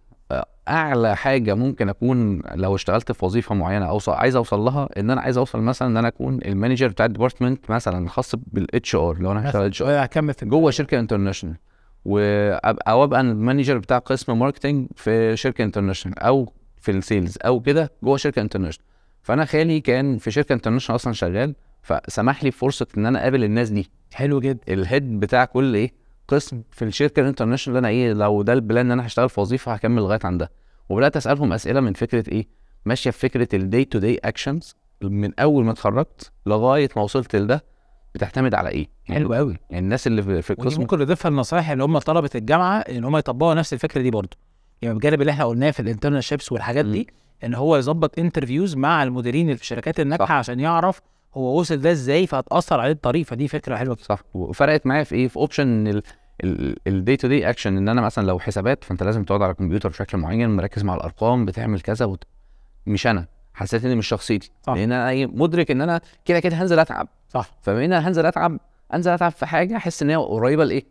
[0.69, 5.21] أعلى حاجة ممكن أكون لو اشتغلت في وظيفة معينة اوصل عايز أوصل لها إن أنا
[5.21, 9.19] عايز أوصل مثلا إن أنا أكون ال manager بتاع ال department مثلا الخاص بال HR
[9.19, 11.57] لو أنا هشتغل HR في جوه شركة international
[12.05, 17.39] وابقى أو أبقى ال manager بتاع قسم marketing في شركة international أو في ال sales
[17.45, 18.87] أو كده جوه شركة international
[19.23, 23.71] فأنا خالي كان في شركة international أصلا شغال فسمح لي فرصه إن أنا أقابل الناس
[23.71, 23.91] دي.
[24.13, 24.59] حلو جدا.
[24.69, 25.93] ال head بتاع كل إيه؟
[26.35, 29.29] قسم في الشركة ال international اللي أنا إيه لو ده ال plan إن أنا هشتغل
[29.29, 30.49] في وظيفة هكمل لغاية عندها.
[30.89, 32.49] وبدأت أسألهم أسئلة من فكرة إيه؟
[32.85, 37.37] ماشية في فكرة ال day to day actions من أول ما اتخرجت لغاية ما وصلت
[37.37, 37.65] لده
[38.15, 41.85] بتعتمد على إيه؟ يعني, حلو قوي يعني الناس اللي في, القسم ممكن نضيفها النصائح اللي
[41.85, 44.37] هم طلبة الجامعة إن هم يطبقوا نفس الفكرة دي برضه.
[44.83, 46.93] يعني بجانب اللي إحنا قلناه في ال internships والحاجات مم.
[46.93, 47.09] دي
[47.45, 50.35] إن هو يظبط interviews مع المديرين اللي في الشركات الناجحة.
[50.35, 51.01] عشان يعرف
[51.35, 53.27] هو وصل ده إزاي فهتأثر عليه الطريق.
[53.27, 53.97] فدي فكرة حلوة.
[54.01, 54.23] صح.
[54.35, 56.03] وفرقت معايا في إيه؟ في option
[56.87, 59.89] ال day to day action إن أنا مثلا لو حسابات فأنت لازم تقعد على الكمبيوتر
[59.89, 62.25] بشكل معين مركز مع الأرقام بتعمل كذا وت...
[62.87, 63.27] مش أنا.
[63.55, 64.51] حسيت ان مش شخصيتي.
[64.63, 64.73] صح.
[64.73, 67.09] لأن أنا إيه، مدرك إن أنا كده كده هنزل أتعب.
[67.29, 67.51] صح.
[67.63, 68.61] فبما ان هنزل أتعب
[68.95, 70.83] أنزل أتعب في حاجة أحس إن هي قريبة لإيه؟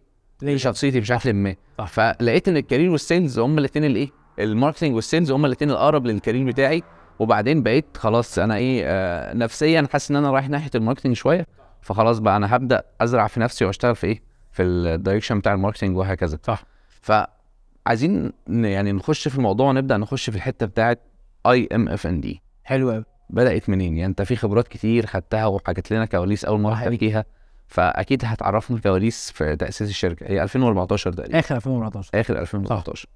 [0.42, 1.56] لشخصيتي بشكل ما.
[1.88, 4.10] فلقيت إن ال career وال sales هم الاثنين الإيه؟
[4.40, 6.84] ال marketing وال sales هم الاثنين الأقرب لل career بتاعي.
[7.20, 11.46] وبعدين بقيت خلاص أنا إيه آه نفسيا حاسس إن أنا رايح ناحية ال marketing شوية.
[11.82, 15.58] فخلاص بقى أنا هبدأ أزرع في نفسي وأشتغل في إيه؟ في ال direction بتاع ال
[15.58, 16.40] marketing وهكذا.
[16.44, 16.64] صح.
[17.02, 21.00] فعايزين يعني نخش في الموضوع ونبدأ نخش في الحتة بتاعت
[21.48, 25.46] اي ام اف ان دي حلو قوي بدأت منين؟ يعني أنت في خبرات كتير خدتها
[25.46, 26.74] وحكيت لنا كواليس أول مرة.
[26.90, 27.26] تحكيها
[27.68, 30.26] فأكيد هتعرفنا كواليس في تأسيس الشركة.
[30.28, 31.40] هي 2014 تقريبا.
[31.40, 33.10] آخر 2014 آخر 2014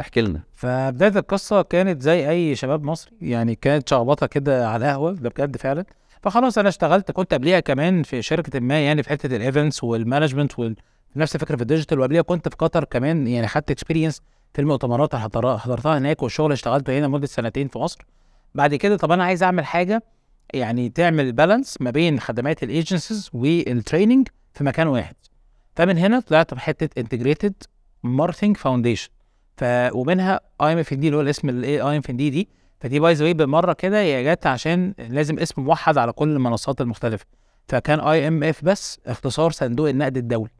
[0.00, 0.40] احكي لنا.
[0.54, 5.56] فبداية القصة كانت زي أي شباب مصري يعني كانت شخبطة كده على القهوة ده بجد
[5.56, 5.84] فعلا.
[6.24, 9.96] فخلاص أنا اشتغلت كنت قبليها كمان في شركة ما يعني في حتة ال events وال
[9.96, 10.76] management وال...
[11.16, 14.20] نفس الفكرة في ال digital وقبليها كنت في قطر كمان يعني خدت experience
[14.54, 18.06] في المؤتمرات اللي حضر- حضرتها هناك والشغل اللي اشتغلته هنا مده سنتين في مصر.
[18.54, 20.02] بعد كده طب أنا عايز أعمل حاجة
[20.54, 25.14] يعني تعمل balance ما بين خدمات ال agencies وال training في مكان واحد.
[25.76, 27.54] فمن هنا طلعت بحتة integrated
[28.02, 29.08] marketing foundation
[29.56, 32.48] ف ومنها IMFND اللي هو الاسم ال I IMFND دي
[32.84, 37.24] فدي by the بالمرة كده هي جت عشان لازم اسم موحد على كل المنصات المختلفة.
[37.68, 40.50] فكان IMF بس اختصار صندوق النقد الدولي.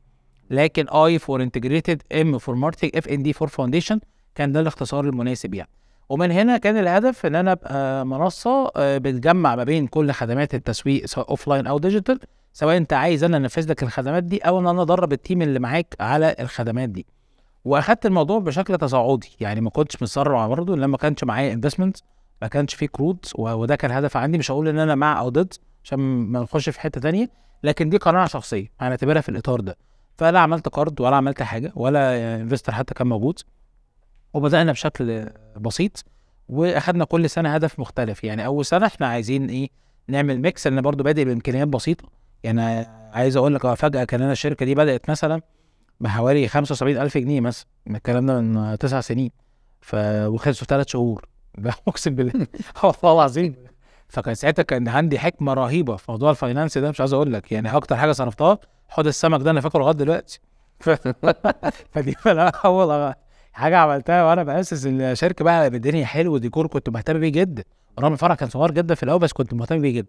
[0.50, 4.00] لكن I for integrated M for marketing FND for foundation
[4.34, 5.68] كان ده الاختصار المناسب يعني.
[6.08, 11.06] ومن هنا كان الهدف إن أنا أبقى منصة آه، بتجمع ما بين كل خدمات التسويق
[11.06, 12.20] سواء offline أو digital
[12.52, 15.58] سواء أنت عايز أنا أنفذ لك الخدمات دي أو إن أنا أدرب ال team اللي
[15.58, 17.06] معاك على الخدمات دي.
[17.64, 19.37] واخدت الموضوع بشكل تصاعدي.
[19.40, 21.96] يعني ما كنتش متسرع برضه لما ما كانش معايا investment
[22.42, 24.38] ما كانش فيه قروض وده كان هدف عندي.
[24.38, 27.31] مش هقول إن أنا مع أو ضد عشان ما نخش في حتة تانية
[27.62, 29.77] لكن دي قناعة شخصية هنعتبرها في الإطار ده.
[30.18, 33.38] فلا عملت قرض ولا عملت حاجة ولا investor حتى كان موجود.
[34.35, 36.05] وبدأنا بشكل بسيط
[36.48, 38.24] وأخدنا كل سنة هدف مختلف.
[38.24, 39.68] يعني أول سنة إحنا عايزين إيه؟
[40.09, 42.09] نعمل mix لأن برضو بادئ بإمكانيات بسيطة.
[42.42, 42.62] يعني
[43.12, 45.42] عايز أقول لك آه، فجأة كان أنا الشركة دي بدأت مثلا
[46.00, 47.66] بحوالي 75 ألف جنيه مثلا.
[47.90, 49.30] الكلام ده من تسع سنين.
[49.80, 49.94] ف
[50.26, 51.24] وخلصوا في ثلاث شهور.
[51.88, 52.46] أقسم بالله.
[52.83, 53.54] والله العظيم.
[54.09, 57.52] فكان ساعتها كان عندي حكمة رهيبة في موضوع الفاينانس ده مش عايز أقول لك.
[57.52, 60.40] يعني أكتر حاجة صرفتها حوض السمك ده أنا فاكره لغاية دلوقتي.
[61.92, 62.16] فدي
[62.64, 63.14] أول
[63.52, 65.70] حاجة عملتها وأنا بأسس الشركة بقى.
[65.70, 67.64] بالدنيا حلو وديكور كنت مهتم بيه جدا.
[68.00, 70.09] رغم الفرع كان صغير جدا في الأول بس كنت مهتم بيه جدا.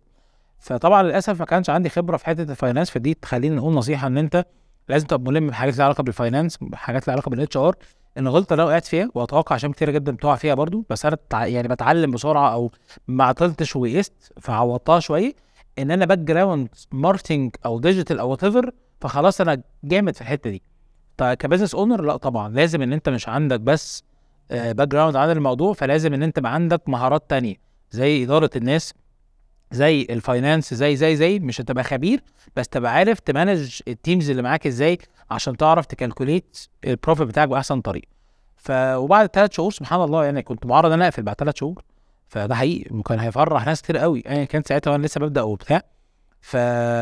[0.60, 2.90] فطبعا للأسف ما كانش عندي خبرة في حتة ال finance.
[2.90, 4.46] فدي تخليني نقول نصيحة إن أنت
[4.90, 7.76] لازم تبقى ملم بحاجات لها علاقة بال finance حاجات لها علاقة بال HR
[8.18, 11.18] إن غلطة أنا وقعت فيها وأتوقع عشان كتير جدا بتقع فيها برضو بس أنا.
[11.34, 12.72] يعني بتعلم بسرعة أو
[13.08, 15.34] ما عطلتش وقست فعوضتها شوية.
[15.80, 18.72] إن أنا background marketing أو digital أو whatever
[19.02, 20.62] فخلاص أنا جامد في الحتة دي.
[21.18, 24.04] طيب ك business owner لأ طبعا لازم إن أنت مش عندك بس
[24.50, 27.56] background عن الموضوع فلازم إن أنت يبقى عندك مهارات تانية
[27.92, 28.94] زي إدارة الناس.
[29.76, 32.24] زي ال finance زي زي زي مش هتبقى خبير
[32.56, 34.98] بس تبقى عارف ت manage ال teams اللي معاك إزاي
[35.32, 38.08] عشان تعرف ت calculate ال profit بتاعك بأحسن طريقة.
[38.58, 41.84] ف وبعد ثلاث شهور سبحان الله يعني كنت معرض إن أنا أقفل بعد ثلاث شهور.
[42.28, 44.24] فده حقيقي وكان هيفرح ناس كتير قوي.
[44.26, 45.82] يعني كان ساعتها وأنا لسه ببدأ وبتاع.
[46.42, 46.56] ف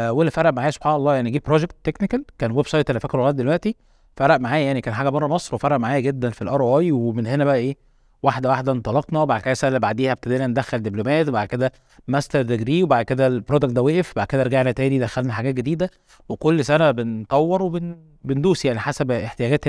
[0.10, 3.76] واللي فرق معايا سبحان الله يعني جيت project technical كان website أنا فاكره لغاية دلوقتي
[4.18, 7.46] فرق معايا يعني كان حاجة بره مصر وفرق معايا جدا في ال ROI ومن هنا
[7.46, 7.78] بقى إيه
[8.24, 11.72] واحدة واحدة انطلقنا وبعد كده السنة اللي بعديها ابتدينا ندخل دبلومات وبعد كده
[12.08, 15.90] master degree وبعد كده ال product ده وقف بعد كده رجعنا تاني دخلنا حاجات جديدة.
[16.30, 19.66] وكل سنة بنطور وبندوس يعني حسب احتياجات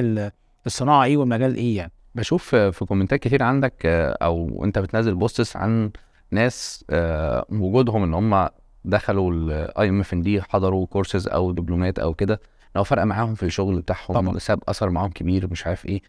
[0.66, 1.92] الصناعة إيه والمجال إيه يعني.
[2.14, 5.90] بشوف في كومنتات كتير عندك آه، أو أنت بتنزل posts عن
[6.30, 8.48] ناس آه، وجودهم إن هم
[8.84, 12.40] دخلوا ال IMFND حضروا كورسز أو دبلومات أو كده.
[12.76, 14.38] لو فرق معاهم في الشغل بتاعهم طبعا.
[14.38, 16.02] ساب أثر معاهم كبير مش عارف إيه.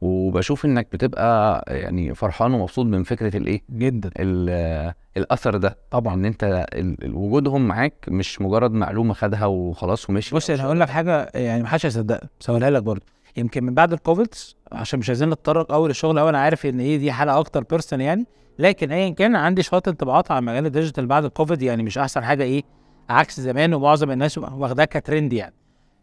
[0.00, 4.10] وبشوف إنك بتبقى يعني فرحان ومبسوط من فكرة الإيه؟ جدا.
[4.18, 5.78] ال- الأثر ده.
[5.90, 6.14] طبعا.
[6.14, 10.34] إن أنت ال- ال- وجودهم معاك مش مجرد معلومة خدها وخلاص ومشي.
[10.34, 12.28] بص أنا هقول لك حاجة يعني ما حدش هيصدقها.
[12.40, 13.02] بس هقولها لك برضه.
[13.36, 14.34] يمكن من بعد الكوفيد
[14.72, 18.00] عشان مش عايزين نتطرق قوي للشغل قوي أنا عارف إن إيه دي حالة أكتر personal
[18.00, 18.26] يعني.
[18.58, 22.24] لكن ايا كان عندي شوية انطباعات عن مجال ال digital بعد الكوفيد يعني مش أحسن
[22.24, 22.62] حاجة إيه
[23.10, 25.54] عكس زمان ومعظم الناس واخداها كترند يعني.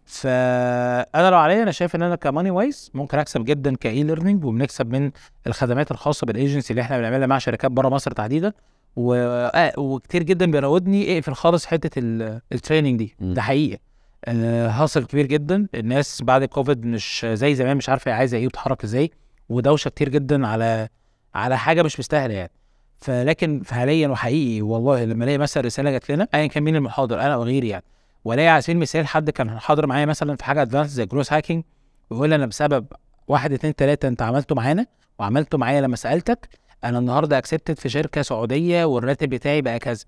[0.07, 4.45] فأنا لو عليا أنا شايف إن أنا ك money wise ممكن أكسب جدا ك e-learning
[4.45, 5.11] وبنكسب من
[5.47, 8.53] الخدمات الخاصة بالايجنسي اللي إحنا بنعملها مع شركات بره مصر تحديدا.
[8.95, 9.13] و...
[9.55, 13.15] آه وكتير جدا بيراودني اقفل خالص حتة ال- ال training دي.
[13.19, 13.33] مم.
[13.33, 13.79] ده حقيقي.
[14.25, 15.67] آه حاصل كبير جدا.
[15.75, 19.11] الناس بعد الكوفيد مش زي زمان مش عارفة هي عايزة إيه وتتحرك إزاي.
[19.49, 20.87] ودوشة كتير جدا على
[21.35, 22.51] على حاجة مش مستاهلة يعني.
[22.99, 27.33] فلكن فعليا وحقيقي والله لما ألاقي مثلا رسالة جات لنا ايا كان مين المحاضر أنا
[27.33, 27.83] أو غيري يعني.
[28.25, 31.63] وألاقي على سبيل المثال حد كان حاضر معايا مثلا في حاجة advanced زي growth hacking
[32.09, 32.85] ويقول لي أنا بسبب
[33.27, 34.85] واحد اتنين تلاتة أنت عملته معانا
[35.19, 36.49] وعملته معايا لما سألتك
[36.83, 40.05] أنا النهارده accepted في شركة سعودية والراتب بتاعي بقى كذا.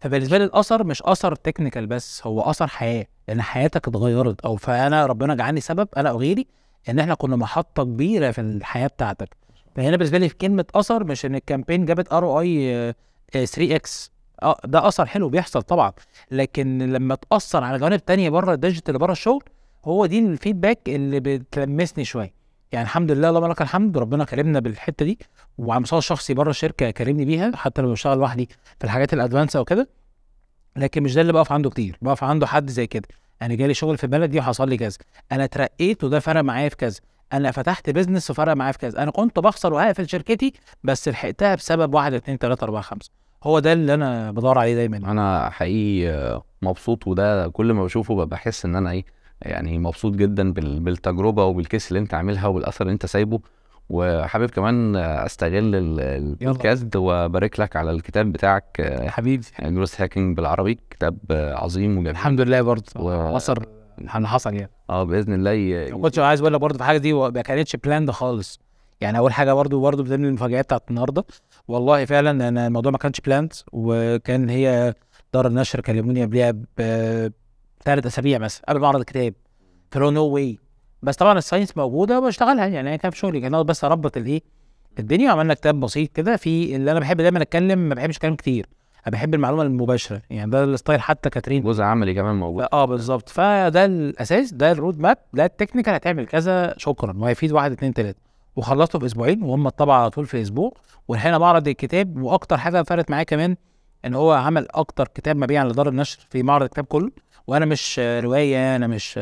[0.00, 4.40] فبالنسبة لي الأثر مش أثر technical بس هو أثر حياة لأن حياتك اتغيرت.
[4.40, 6.46] أو فأنا ربنا جعلني سبب أنا أو غيري
[6.88, 9.36] إن إحنا كنا محطة كبيرة في الحياة بتاعتك.
[9.76, 12.94] فهنا بالنسبة لي في كلمة أثر مش إن ال campaign جابت ROI
[13.32, 15.92] 3 X آه ده أثر حلو بيحصل طبعا.
[16.30, 19.42] لكن لما تأثر على جوانب تانية بره ال digital اللي بره الشغل
[19.84, 22.34] هو دي ال feedback اللي بتلمسني شوية.
[22.72, 25.18] يعني الحمد لله اللهم لك الحمد ربنا كرمنا بالحتة دي
[25.58, 29.56] وعلى المستوى الشخصي بره الشركة كرمني بيها حتى لو بشتغل لوحدي في الحاجات ال advanced
[29.56, 29.88] أو كده
[30.76, 33.08] لكن مش ده اللي بقف عنده كتير بقف عنده حد زي كده.
[33.42, 34.98] أنا جالي شغل في البلد دي وحصل لي كذا.
[35.32, 37.00] أنا اترقيت وده فرق معايا في كذا.
[37.32, 39.02] أنا فتحت business وفرق معايا في كذا.
[39.02, 40.52] أنا كنت بخسر وهقفل شركتي
[40.84, 43.10] بس لحقتها بسبب واحد اتنين تلاتة أربعة خمسة.
[43.44, 44.96] هو ده اللي أنا بدور عليه دايما.
[44.96, 49.04] أنا حقيقي آه، مبسوط وده كل ما بشوفه بحس إن أنا إيه
[49.42, 53.40] يعني مبسوط جدا بال- بالتجربة وبال case اللي أنت عاملها والأثر اللي أنت سايبه.
[53.90, 59.44] وحابب كمان آه، أستغل ال- البودكاست وبارك لك على الكتاب بتاعك يا حبيبي.
[59.62, 60.78] growth hacking بالعربي.
[60.90, 62.10] كتاب آه، عظيم وجميل.
[62.10, 62.84] الحمد لله برضه.
[62.96, 64.70] و- حصل يعني.
[64.90, 65.88] آه بإذن الله.
[65.96, 68.60] ما كنتش عايز أقول لك برضه في حاجة دي ما كانتش planned خالص.
[69.00, 71.24] يعني أول حاجة برضه من ضمن المفاجآت بتاعت النهارده.
[71.68, 74.94] والله فعلا أنا الموضوع ما كانش planned وكان هي
[75.34, 79.34] دار النشر كلموني قبلها بثلاث أسابيع مثلا قبل معرض الكتاب.
[79.90, 80.58] ف no no way
[81.02, 83.40] بس طبعا ال science موجودة وبشتغلها يعني أنا كان في شغلي.
[83.40, 84.42] كان بس أربط الايه
[84.98, 88.66] الدنيا وعملنا كتاب بسيط كده في اللي أنا بحب دايما أتكلم ما بحبش أتكلم كتير.
[89.06, 90.22] أنا بحب المعلومة المباشرة.
[90.30, 91.62] يعني ده ال style حتى ك training.
[91.62, 92.66] جزء عملي كمان موجود.
[92.72, 93.28] آه بالظبط.
[93.28, 96.74] فده الأساس ده ال road map ده ال technical هتعمل كذا.
[96.78, 97.14] شكرا.
[97.18, 98.25] وهيفيد واحد اتنين تلاتة.
[98.56, 100.72] وخلصته في أسبوعين وهم الطبعة على طول في أسبوع.
[101.08, 103.56] ولحقنا معرض الكتاب وأكتر حاجة فرقت معايا كمان
[104.04, 107.10] إن هو عمل أكتر كتاب مبيعا لدار النشر في معرض الكتاب كله.
[107.46, 109.14] وأنا مش رواية أنا مش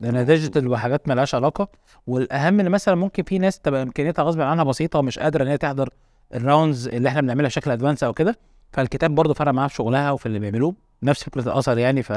[0.00, 1.68] ده أنا digital وحاجات ملهاش علاقة.
[2.06, 5.58] والأهم إن مثلا ممكن في ناس تبقى إمكانياتها غصب عنها بسيطة ومش قادرة إن هي
[5.58, 5.88] تحضر
[6.34, 8.38] ال rounds اللي إحنا بنعملها بشكل advanced أو كده.
[8.72, 10.74] فالكتاب برضه فرق معاها في شغلها وفي اللي بيعملوه.
[11.02, 12.12] نفس فكرة الأثر يعني ف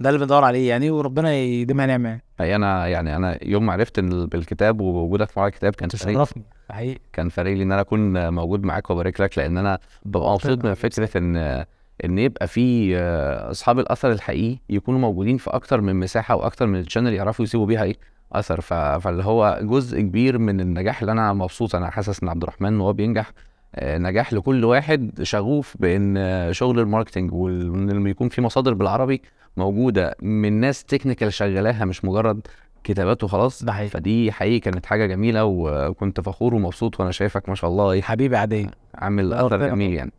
[0.00, 2.56] ده اللي بندور عليه يعني وربنا يديمها نعمة يعني.
[2.56, 7.00] أنا يعني أنا يوم ما عرفت إن بالكتاب ووجودك في معرض الكتاب كان تشرفني حقيقي.
[7.12, 10.74] كان فارق لي إن أنا أكون موجود معاك وبارك لك لأن أنا ببقى مبسوط من
[10.74, 11.64] فكرة إن
[12.04, 16.84] إن يبقى في آه، أصحاب الأثر الحقيقي يكونوا موجودين في أكتر من مساحة وأكتر من
[16.84, 17.96] channel يعرفوا يسيبوا بيها إيه
[18.32, 18.60] أثر.
[18.60, 18.74] ف...
[18.74, 22.92] فاللي هو جزء كبير من النجاح اللي أنا مبسوط أنا حاسس إن عبد الرحمن وهو
[22.92, 23.32] بينجح
[23.74, 29.22] آه، نجاح لكل واحد شغوف بإن آه، شغل marketing وإن يكون في مصادر بالعربي
[29.56, 32.46] موجودة من ناس technical شغالاها مش مجرد
[32.84, 33.64] كتابات وخلاص.
[33.64, 33.88] ده حقيقي.
[33.88, 38.36] فدي حقيقي كانت حاجة جميلة وكنت فخور ومبسوط وأنا شايفك ما شاء الله إيه حبيبي
[38.36, 38.70] عادية.
[38.94, 40.12] عامل أثر جميل يعني.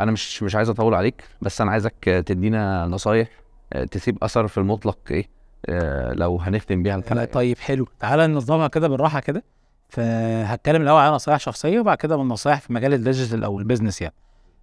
[0.00, 3.28] أنا مش مش عايز أطول عليك بس أنا عايزك تدينا نصايح
[3.72, 5.28] آه، تسيب أثر في المطلق إيه
[5.66, 6.96] آه، لو هنختم بيها.
[6.96, 7.88] الحلقة طيب حلو.
[8.00, 9.44] تعالى ننظمها كده بالراحة كده.
[9.88, 13.63] فهتكلم الأول عن نصائح شخصية وبعد كده من نصائح في مجال ال digital أو ال
[13.63, 14.14] business يعني.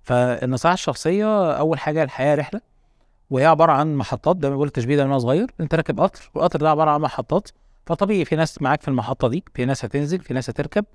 [0.03, 2.61] فالنصائح الشخصية أول حاجة الحياة رحلة.
[3.29, 5.51] وهي عبارة عن محطات ده بقول التشبيه ده من صغير.
[5.59, 7.49] أنت راكب قطر والقطر ده عبارة عن محطات.
[7.85, 10.85] فطبيعي في ناس معاك في المحطة دي في ناس هتنزل في ناس هتركب.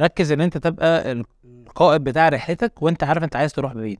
[0.00, 3.98] ركز إن أنت تبقى القائد بتاع رحلتك وأنت عارف أنت عايز تروح فين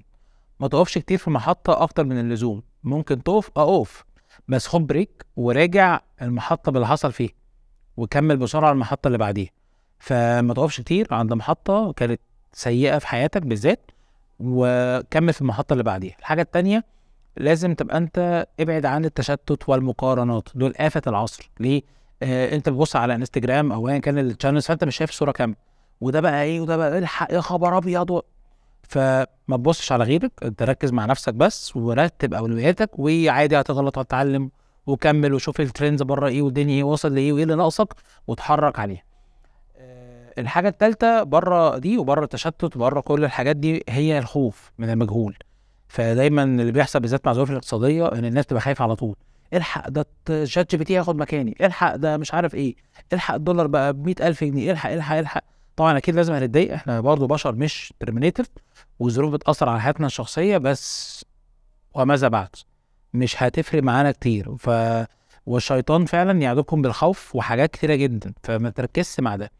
[0.61, 2.63] ما تقفش كتير في محطه أكتر من اللزوم.
[2.85, 4.05] ممكن تقف أقف.
[4.49, 7.29] بس خد بريك وراجع المحطة باللي حصل فيه
[7.97, 9.51] وكمل بسرعة المحطة اللي بعديها.
[9.99, 12.21] فما تقفش كتير عند محطة كانت
[12.53, 13.91] سيئة في حياتك بالذات
[14.41, 16.17] وكمل في المحطة اللي بعديها.
[16.19, 16.85] الحاجة التانية
[17.37, 20.49] لازم تبقى انت ابعد عن التشتت والمقارنات.
[20.55, 21.51] دول آفة العصر.
[21.61, 21.83] ليه؟
[22.23, 25.57] آه انت بتبص على انستجرام أو ايا كان ال channels فأنت مش شايف الصورة كاملة.
[26.01, 28.23] وده بقى إيه؟ وده بقى الحق يا خبر أبيض
[28.83, 34.51] فما تبصش على غيرك انت ركز مع نفسك بس ورتب أولوياتك وعادي هتغلط وتتعلم
[34.87, 37.95] وكمل وشوف ال trends بره إيه والدنيا إيه وصل لإيه وإيه اللي ناقصك
[38.27, 39.03] وتحرك عليها.
[39.77, 45.37] آه، الحاجة الثالثه بره دي وبره التشتت وبره كل الحاجات دي هي الخوف من المجهول.
[45.93, 49.17] فدايما اللي بيحصل بالذات مع الظروف الاقتصادية إن الناس بتبقى خايفة على طول.
[49.55, 50.07] الحق ده
[50.45, 51.57] ChatGPT هياخد مكاني.
[51.61, 52.75] الحق ده مش عارف إيه.
[53.13, 54.73] الحق الدولار بقى ب ألف جنيه.
[54.73, 55.45] الحق الحق الحق.
[55.77, 56.73] طبعا أكيد لازم هنتضايق.
[56.75, 58.47] إحنا برضو بشر مش Terminator
[58.99, 61.25] والظروف بتأثر على حياتنا الشخصية بس
[61.95, 62.49] وماذا بعد؟
[63.15, 64.57] مش هتفرق معانا كتير.
[64.57, 64.71] ف
[65.47, 68.33] والشيطان فعلا يعدكم بالخوف وحاجات كتيرة جدا.
[68.43, 69.51] فما تركزش مع ده.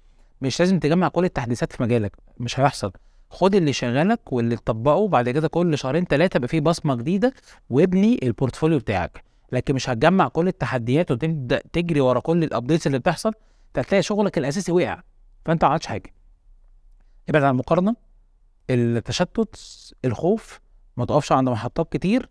[0.43, 2.17] مش لازم تجمع كل التحديثات في مجالك.
[2.41, 2.93] مش هيحصل.
[3.33, 7.35] خد اللي شغالك واللي تطبقه بعد كده كل شهرين ثلاثة يبقى فيه بصمة جديدة
[7.71, 9.25] وابني ال portfolio بتاعك.
[9.53, 13.33] لكن مش هتجمع كل التحديات وتبدأ تجري ورا كل ال updates اللي بتحصل
[13.77, 15.01] هتلاقي شغلك الأساسي وقع
[15.45, 16.15] فأنت ما عملتش حاجة.
[17.29, 17.97] ابعد عن المقارنة
[18.71, 19.57] التشتت
[20.05, 20.61] الخوف
[20.97, 22.29] ما تقفش عند محطات كتير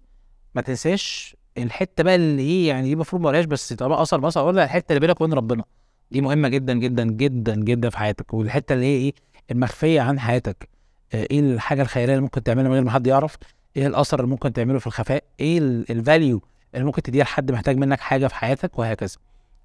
[0.56, 4.60] ما تنساش الحتة بقى اللي إيه يعني دي المفروض ما بس طبعا اصل مثلا أقول
[4.60, 5.64] الحتة اللي بينك وبين ربنا.
[6.12, 9.14] دي مهمة جدا جدا جدا جدا في حياتك والحتة اللي هي إيه؟
[9.52, 10.70] المخفية عن حياتك.
[11.14, 13.38] إيه الحاجة الخيرية اللي ممكن تعملها من غير ما حد يعرف؟
[13.78, 15.58] إيه الأثر اللي ممكن تعمله في الخفاء؟ إيه
[15.90, 16.42] الفاليو
[16.74, 19.18] اللي ممكن تديها لحد محتاج منك حاجة في حياتك؟ وهكذا.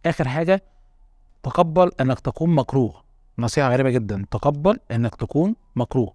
[0.06, 0.62] آخر حاجة
[1.42, 3.02] تقبل إنك تكون مكروه.
[3.38, 4.24] نصيحة غريبة جدا.
[4.30, 6.12] تقبل إنك تكون مكروه.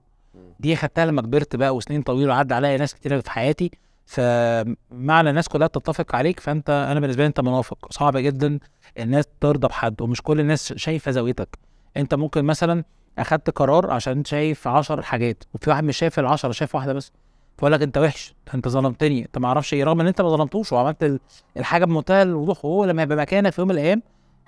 [0.59, 3.71] دي خدتها لما كبرت بقى وسنين طويلة وعدى عليا ناس كتير في حياتي.
[4.05, 7.91] فمعنى الناس كلها تتفق عليك فأنت أنا بالنسبة لي أنت منافق.
[7.91, 8.59] صعب جدا
[8.99, 11.57] الناس ترضى بحد ومش كل الناس شايفة زاويتك.
[11.97, 12.83] أنت ممكن مثلا
[13.19, 17.12] أخدت قرار عشان شايف عشر حاجات وفي واحد مش شايف العشرة شايف واحدة بس.
[17.58, 20.71] فيقول لك أنت وحش أنت ظلمتني أنت ما أعرفش إيه رغم إن أنت ما ظلمتوش
[20.74, 21.19] وعملت ال-
[21.58, 24.02] الحاجة بمنتهى الوضوح وهو لما يبقى مكانك في يوم من الأيام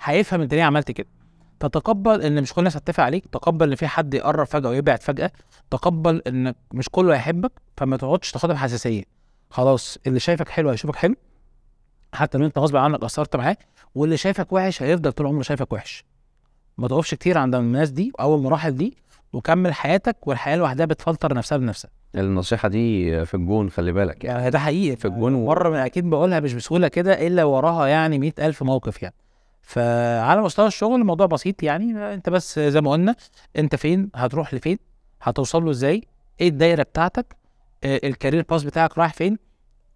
[0.03, 1.07] هيفهم انت ليه عملت كده.
[1.59, 5.31] فتقبل إن مش كل الناس هتتفق عليك تقبل إن في حد يقرب فجأة ويبعد فجأة
[5.71, 9.03] تقبل إن مش كله هيحبك فما تقعدش تاخدها بحساسية.
[9.49, 11.15] خلاص اللي شايفك حلو هيشوفك حلو
[12.13, 13.57] حتى لو أنت غصب عنك قصرت معاه
[13.95, 16.05] واللي شايفك وحش هيفضل طول عمره شايفك وحش.
[16.77, 18.97] ما تقفش كتير عند الناس دي أو المراحل دي
[19.33, 21.91] وكمل حياتك والحياة لوحدها بتفلتر نفسها بنفسها.
[22.15, 24.39] النصيحة دي في الجون خلي بالك يعني.
[24.39, 24.95] يعني ده حقيقي.
[24.95, 28.63] في الجون و- مرة من أكيد بقولها مش بسهولة كده إلا وراها يعني مئة ألف
[28.63, 29.15] موقف يعني.
[29.61, 33.15] فعلى مستوى الشغل الموضوع بسيط يعني أنت بس زي ما قلنا
[33.57, 34.77] أنت فين؟ هتروح لفين؟
[35.21, 36.01] هتوصل له إزاي؟
[36.41, 37.35] إيه الدايرة بتاعتك؟
[37.83, 39.37] آه، ال career path بتاعك رايح فين؟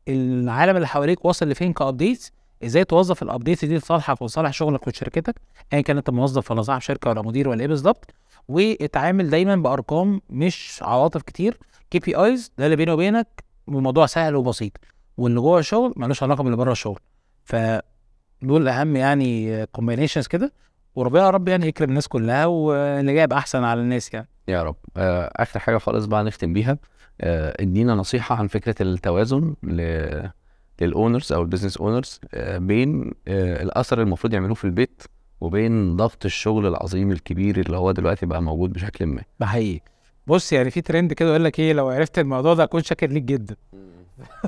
[0.07, 2.31] العالم اللي حواليك واصل لفين ك updates
[2.63, 5.35] إزاي توظف ال updates دي لصالحك ولصالح شغلك وشركتك
[5.73, 8.13] ايا كان انت موظف ولا صاحب شركة ولا مدير ولا إيه بالظبط
[8.47, 11.57] واتعامل دايما بأرقام مش عواطف كتير
[11.91, 14.71] KPIs ده اللي بيني وبينك الموضوع سهل وبسيط
[15.17, 16.99] واللي جوه الشغل ملوش علاقة باللي بره الشغل.
[17.43, 17.55] ف
[18.41, 20.53] دول أهم يعني combinations كده
[20.95, 24.27] وربنا يا رب يعني يكرم الناس كلها واللي جايب أحسن على الناس يعني.
[24.47, 24.75] يا رب.
[24.97, 26.77] آه، آخر حاجة خالص بقى نختم بيها
[27.21, 29.81] آه، ادينا نصيحة عن فكرة التوازن ل
[30.81, 32.19] لل owners أو ال business owners
[32.55, 35.03] بين آه، الأثر المفروض يعملوه في البيت
[35.41, 39.21] وبين ضغط الشغل العظيم الكبير اللي هو دلوقتي بقى موجود بشكل ما.
[39.39, 39.79] بحقيقي
[40.27, 43.23] بص يعني في ترند كده يقول لك إيه لو عرفت الموضوع ده اكون شاكر ليك
[43.23, 43.55] جدا.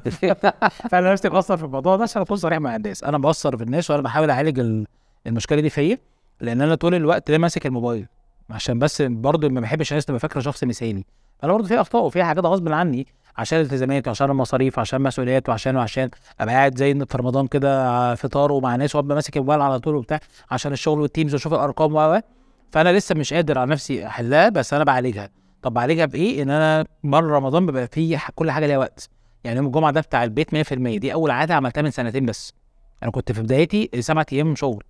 [0.90, 3.04] فأنا نفسي بأثر في الموضوع ده عشان أكون صريح مع الناس.
[3.04, 4.88] أنا بأثر في الناس وأنا بحاول أعالج ال-
[5.28, 5.98] المشكلة دي فيا
[6.42, 8.06] لأن أنا طول الوقت ليه ماسك الموبايل.
[8.50, 11.04] عشان بس برضه ما بحبش الناس تبقى فاكرة شخص مثالي.
[11.44, 15.76] أنا برضه في اخطاء وفي حاجات غصب عني عشان الالتزامات وعشان المصاريف وعشان مسؤوليات وعشان
[15.76, 16.10] وعشان
[16.40, 20.20] ابقى قاعد زي في رمضان كده فطار ومع ناس وابقى ماسك الموبايل على طول وبتاع
[20.52, 22.22] عشان الشغل وال teams واشوف الارقام و.
[22.72, 25.30] فانا لسه مش قادر على نفسي احلها بس أنا بعالجها.
[25.62, 29.10] طب بعالجها بإيه؟ إن أنا مره رمضان بيبقى فيه كل حاجة ليها وقت.
[29.44, 32.54] يعني يوم الجمعة ده بتاع البيت 100% دي أول عادة عملتها من سنتين بس.
[33.04, 34.84] أنا كنت في بدايتي سبعة أيام شغل.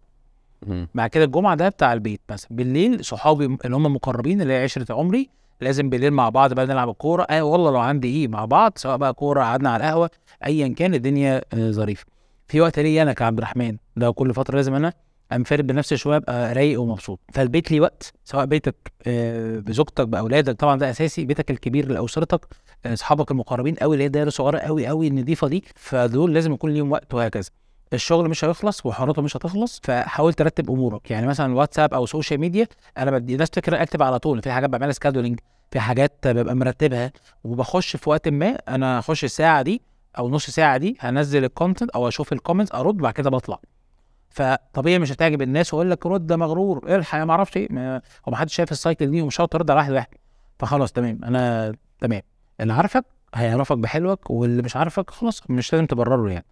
[0.95, 2.47] بعد كده الجمعة ده بتاع البيت مثلا.
[2.52, 5.30] بالليل صحابي اللي هم مقربين اللي هي عشرة عمري
[5.62, 8.97] لازم بالليل مع بعض بقى نلعب الكوره آه والله لو عندي إيه مع بعض سواء
[8.97, 10.10] بقى كورة قعدنا على القهوة
[10.45, 12.05] ايا كان الدنيا آه، ظريفة.
[12.47, 14.93] في وقت ليا أنا كعبد الرحمن ده كل فترة لازم أنا
[15.32, 17.20] أنفرد بنفسي شوية أبقى رايق ومبسوط.
[17.34, 18.76] فالبيت ليه وقت سواء بيتك
[19.07, 21.26] آه، بزوجتك بأولادك طبعا ده أساسي.
[21.26, 22.45] بيتك الكبير لأسرتك
[22.86, 25.64] آه، أصحابك المقربين قوي اللي هي دايرة صغيرة قوي قوي النضيفة دي.
[25.76, 27.49] فدول لازم يكون ليهم وقت وهكذا.
[27.94, 31.12] الشغل مش هيخلص وحواراته مش هتخلص فحاول ترتب أمورك.
[31.12, 32.68] يعني مثلا واتساب أو social media
[32.98, 34.42] أنا بدي ناس فكره أكتب على طول.
[34.42, 35.40] في حاجات بعملها scheduling
[35.72, 37.12] في حاجات ببقى مرتبها
[37.44, 39.82] وبخش في وقت ما أنا أخش الساعة دي
[40.18, 43.60] أو نص ساعة دي هنزل ال content أو أشوف ال comments أرد بعد كده بطلع.
[44.30, 47.96] فطبيعي مش هتعجب الناس واقول لك رد مغرور إلحق ما أعرفش إيه.
[47.98, 50.08] هو ما حدش شايف السايكل دي ومش شرط ترد على واحد واحد.
[50.60, 51.20] فخلاص تمام.
[51.24, 52.22] أنا تمام.
[52.62, 56.46] اللي عارفك هيعرفك بحلوك واللي مش عارفك خلاص مش لازم تبرره يعني.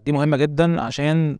[0.00, 1.38] فدي مهمة جدا عشان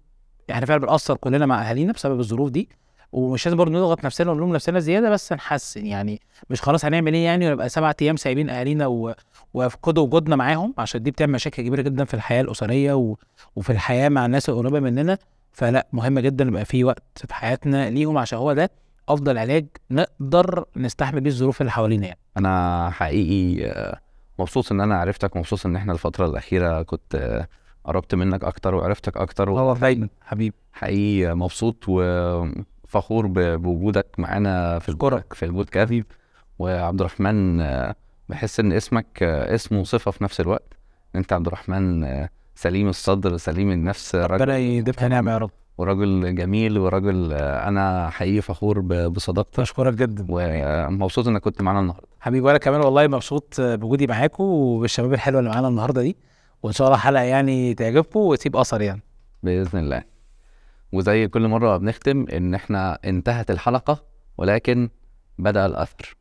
[0.50, 2.68] إحنا فعلا بنأثر كلنا مع أهالينا بسبب الظروف دي
[3.12, 5.86] ومش لازم برضه نضغط نفسنا ونلوم نفسنا زيادة بس نحسن.
[5.86, 9.14] يعني مش خلاص هنعمل إيه يعني ونبقى سبعة أيام سايبين أهالينا و...
[9.54, 13.16] ويفقدوا وجودنا معاهم؟ عشان دي بتعمل مشاكل كبيرة جدا في الحياة الأسرية و...
[13.56, 15.18] وفي الحياة مع الناس القريبة مننا.
[15.52, 18.70] فلا مهم جدا يبقى في وقت في حياتنا ليهم عشان هو ده
[19.08, 22.18] أفضل علاج نقدر نستحمل بيه الظروف اللي حوالينا يعني.
[22.36, 24.00] أنا حقيقي آه،
[24.38, 27.46] مبسوط إن أنا عرفتك مبسوط إن إحنا الفترة الأخيرة كنت
[27.84, 30.56] قربت منك أكتر وعرفتك أكتر هو دايما حبيبي.
[30.72, 33.26] حقيقي مبسوط وفخور
[33.56, 35.32] بوجودك معانا في أشكرك.
[35.32, 36.06] في البودكاست
[36.58, 37.58] وعبد الرحمن
[38.28, 40.74] بحس إن اسمك اسم وصفة في نفس الوقت.
[41.16, 42.06] أنت عبد الرحمن
[42.54, 45.50] سليم الصدر سليم النفس ربنا يديمها نعمة يا رب.
[45.78, 49.60] وراجل جميل وراجل أنا حقيقي فخور بصداقتك.
[49.60, 50.26] أشكرك جدا.
[50.28, 52.08] ومبسوط إنك كنت معانا النهارده.
[52.20, 56.16] حبيبي وأنا كمان والله مبسوط بوجودي معاكم وبالشباب الحلوة اللي معانا النهارده دي.
[56.62, 59.02] وان شاء الله حلقه يعني تعجبكم وتسيب أثر يعني.
[59.42, 60.02] بإذن الله.
[60.92, 64.04] وزي كل مرة بنختم إن إحنا انتهت الحلقة
[64.38, 64.88] ولكن
[65.38, 66.16] بدأ الأثر.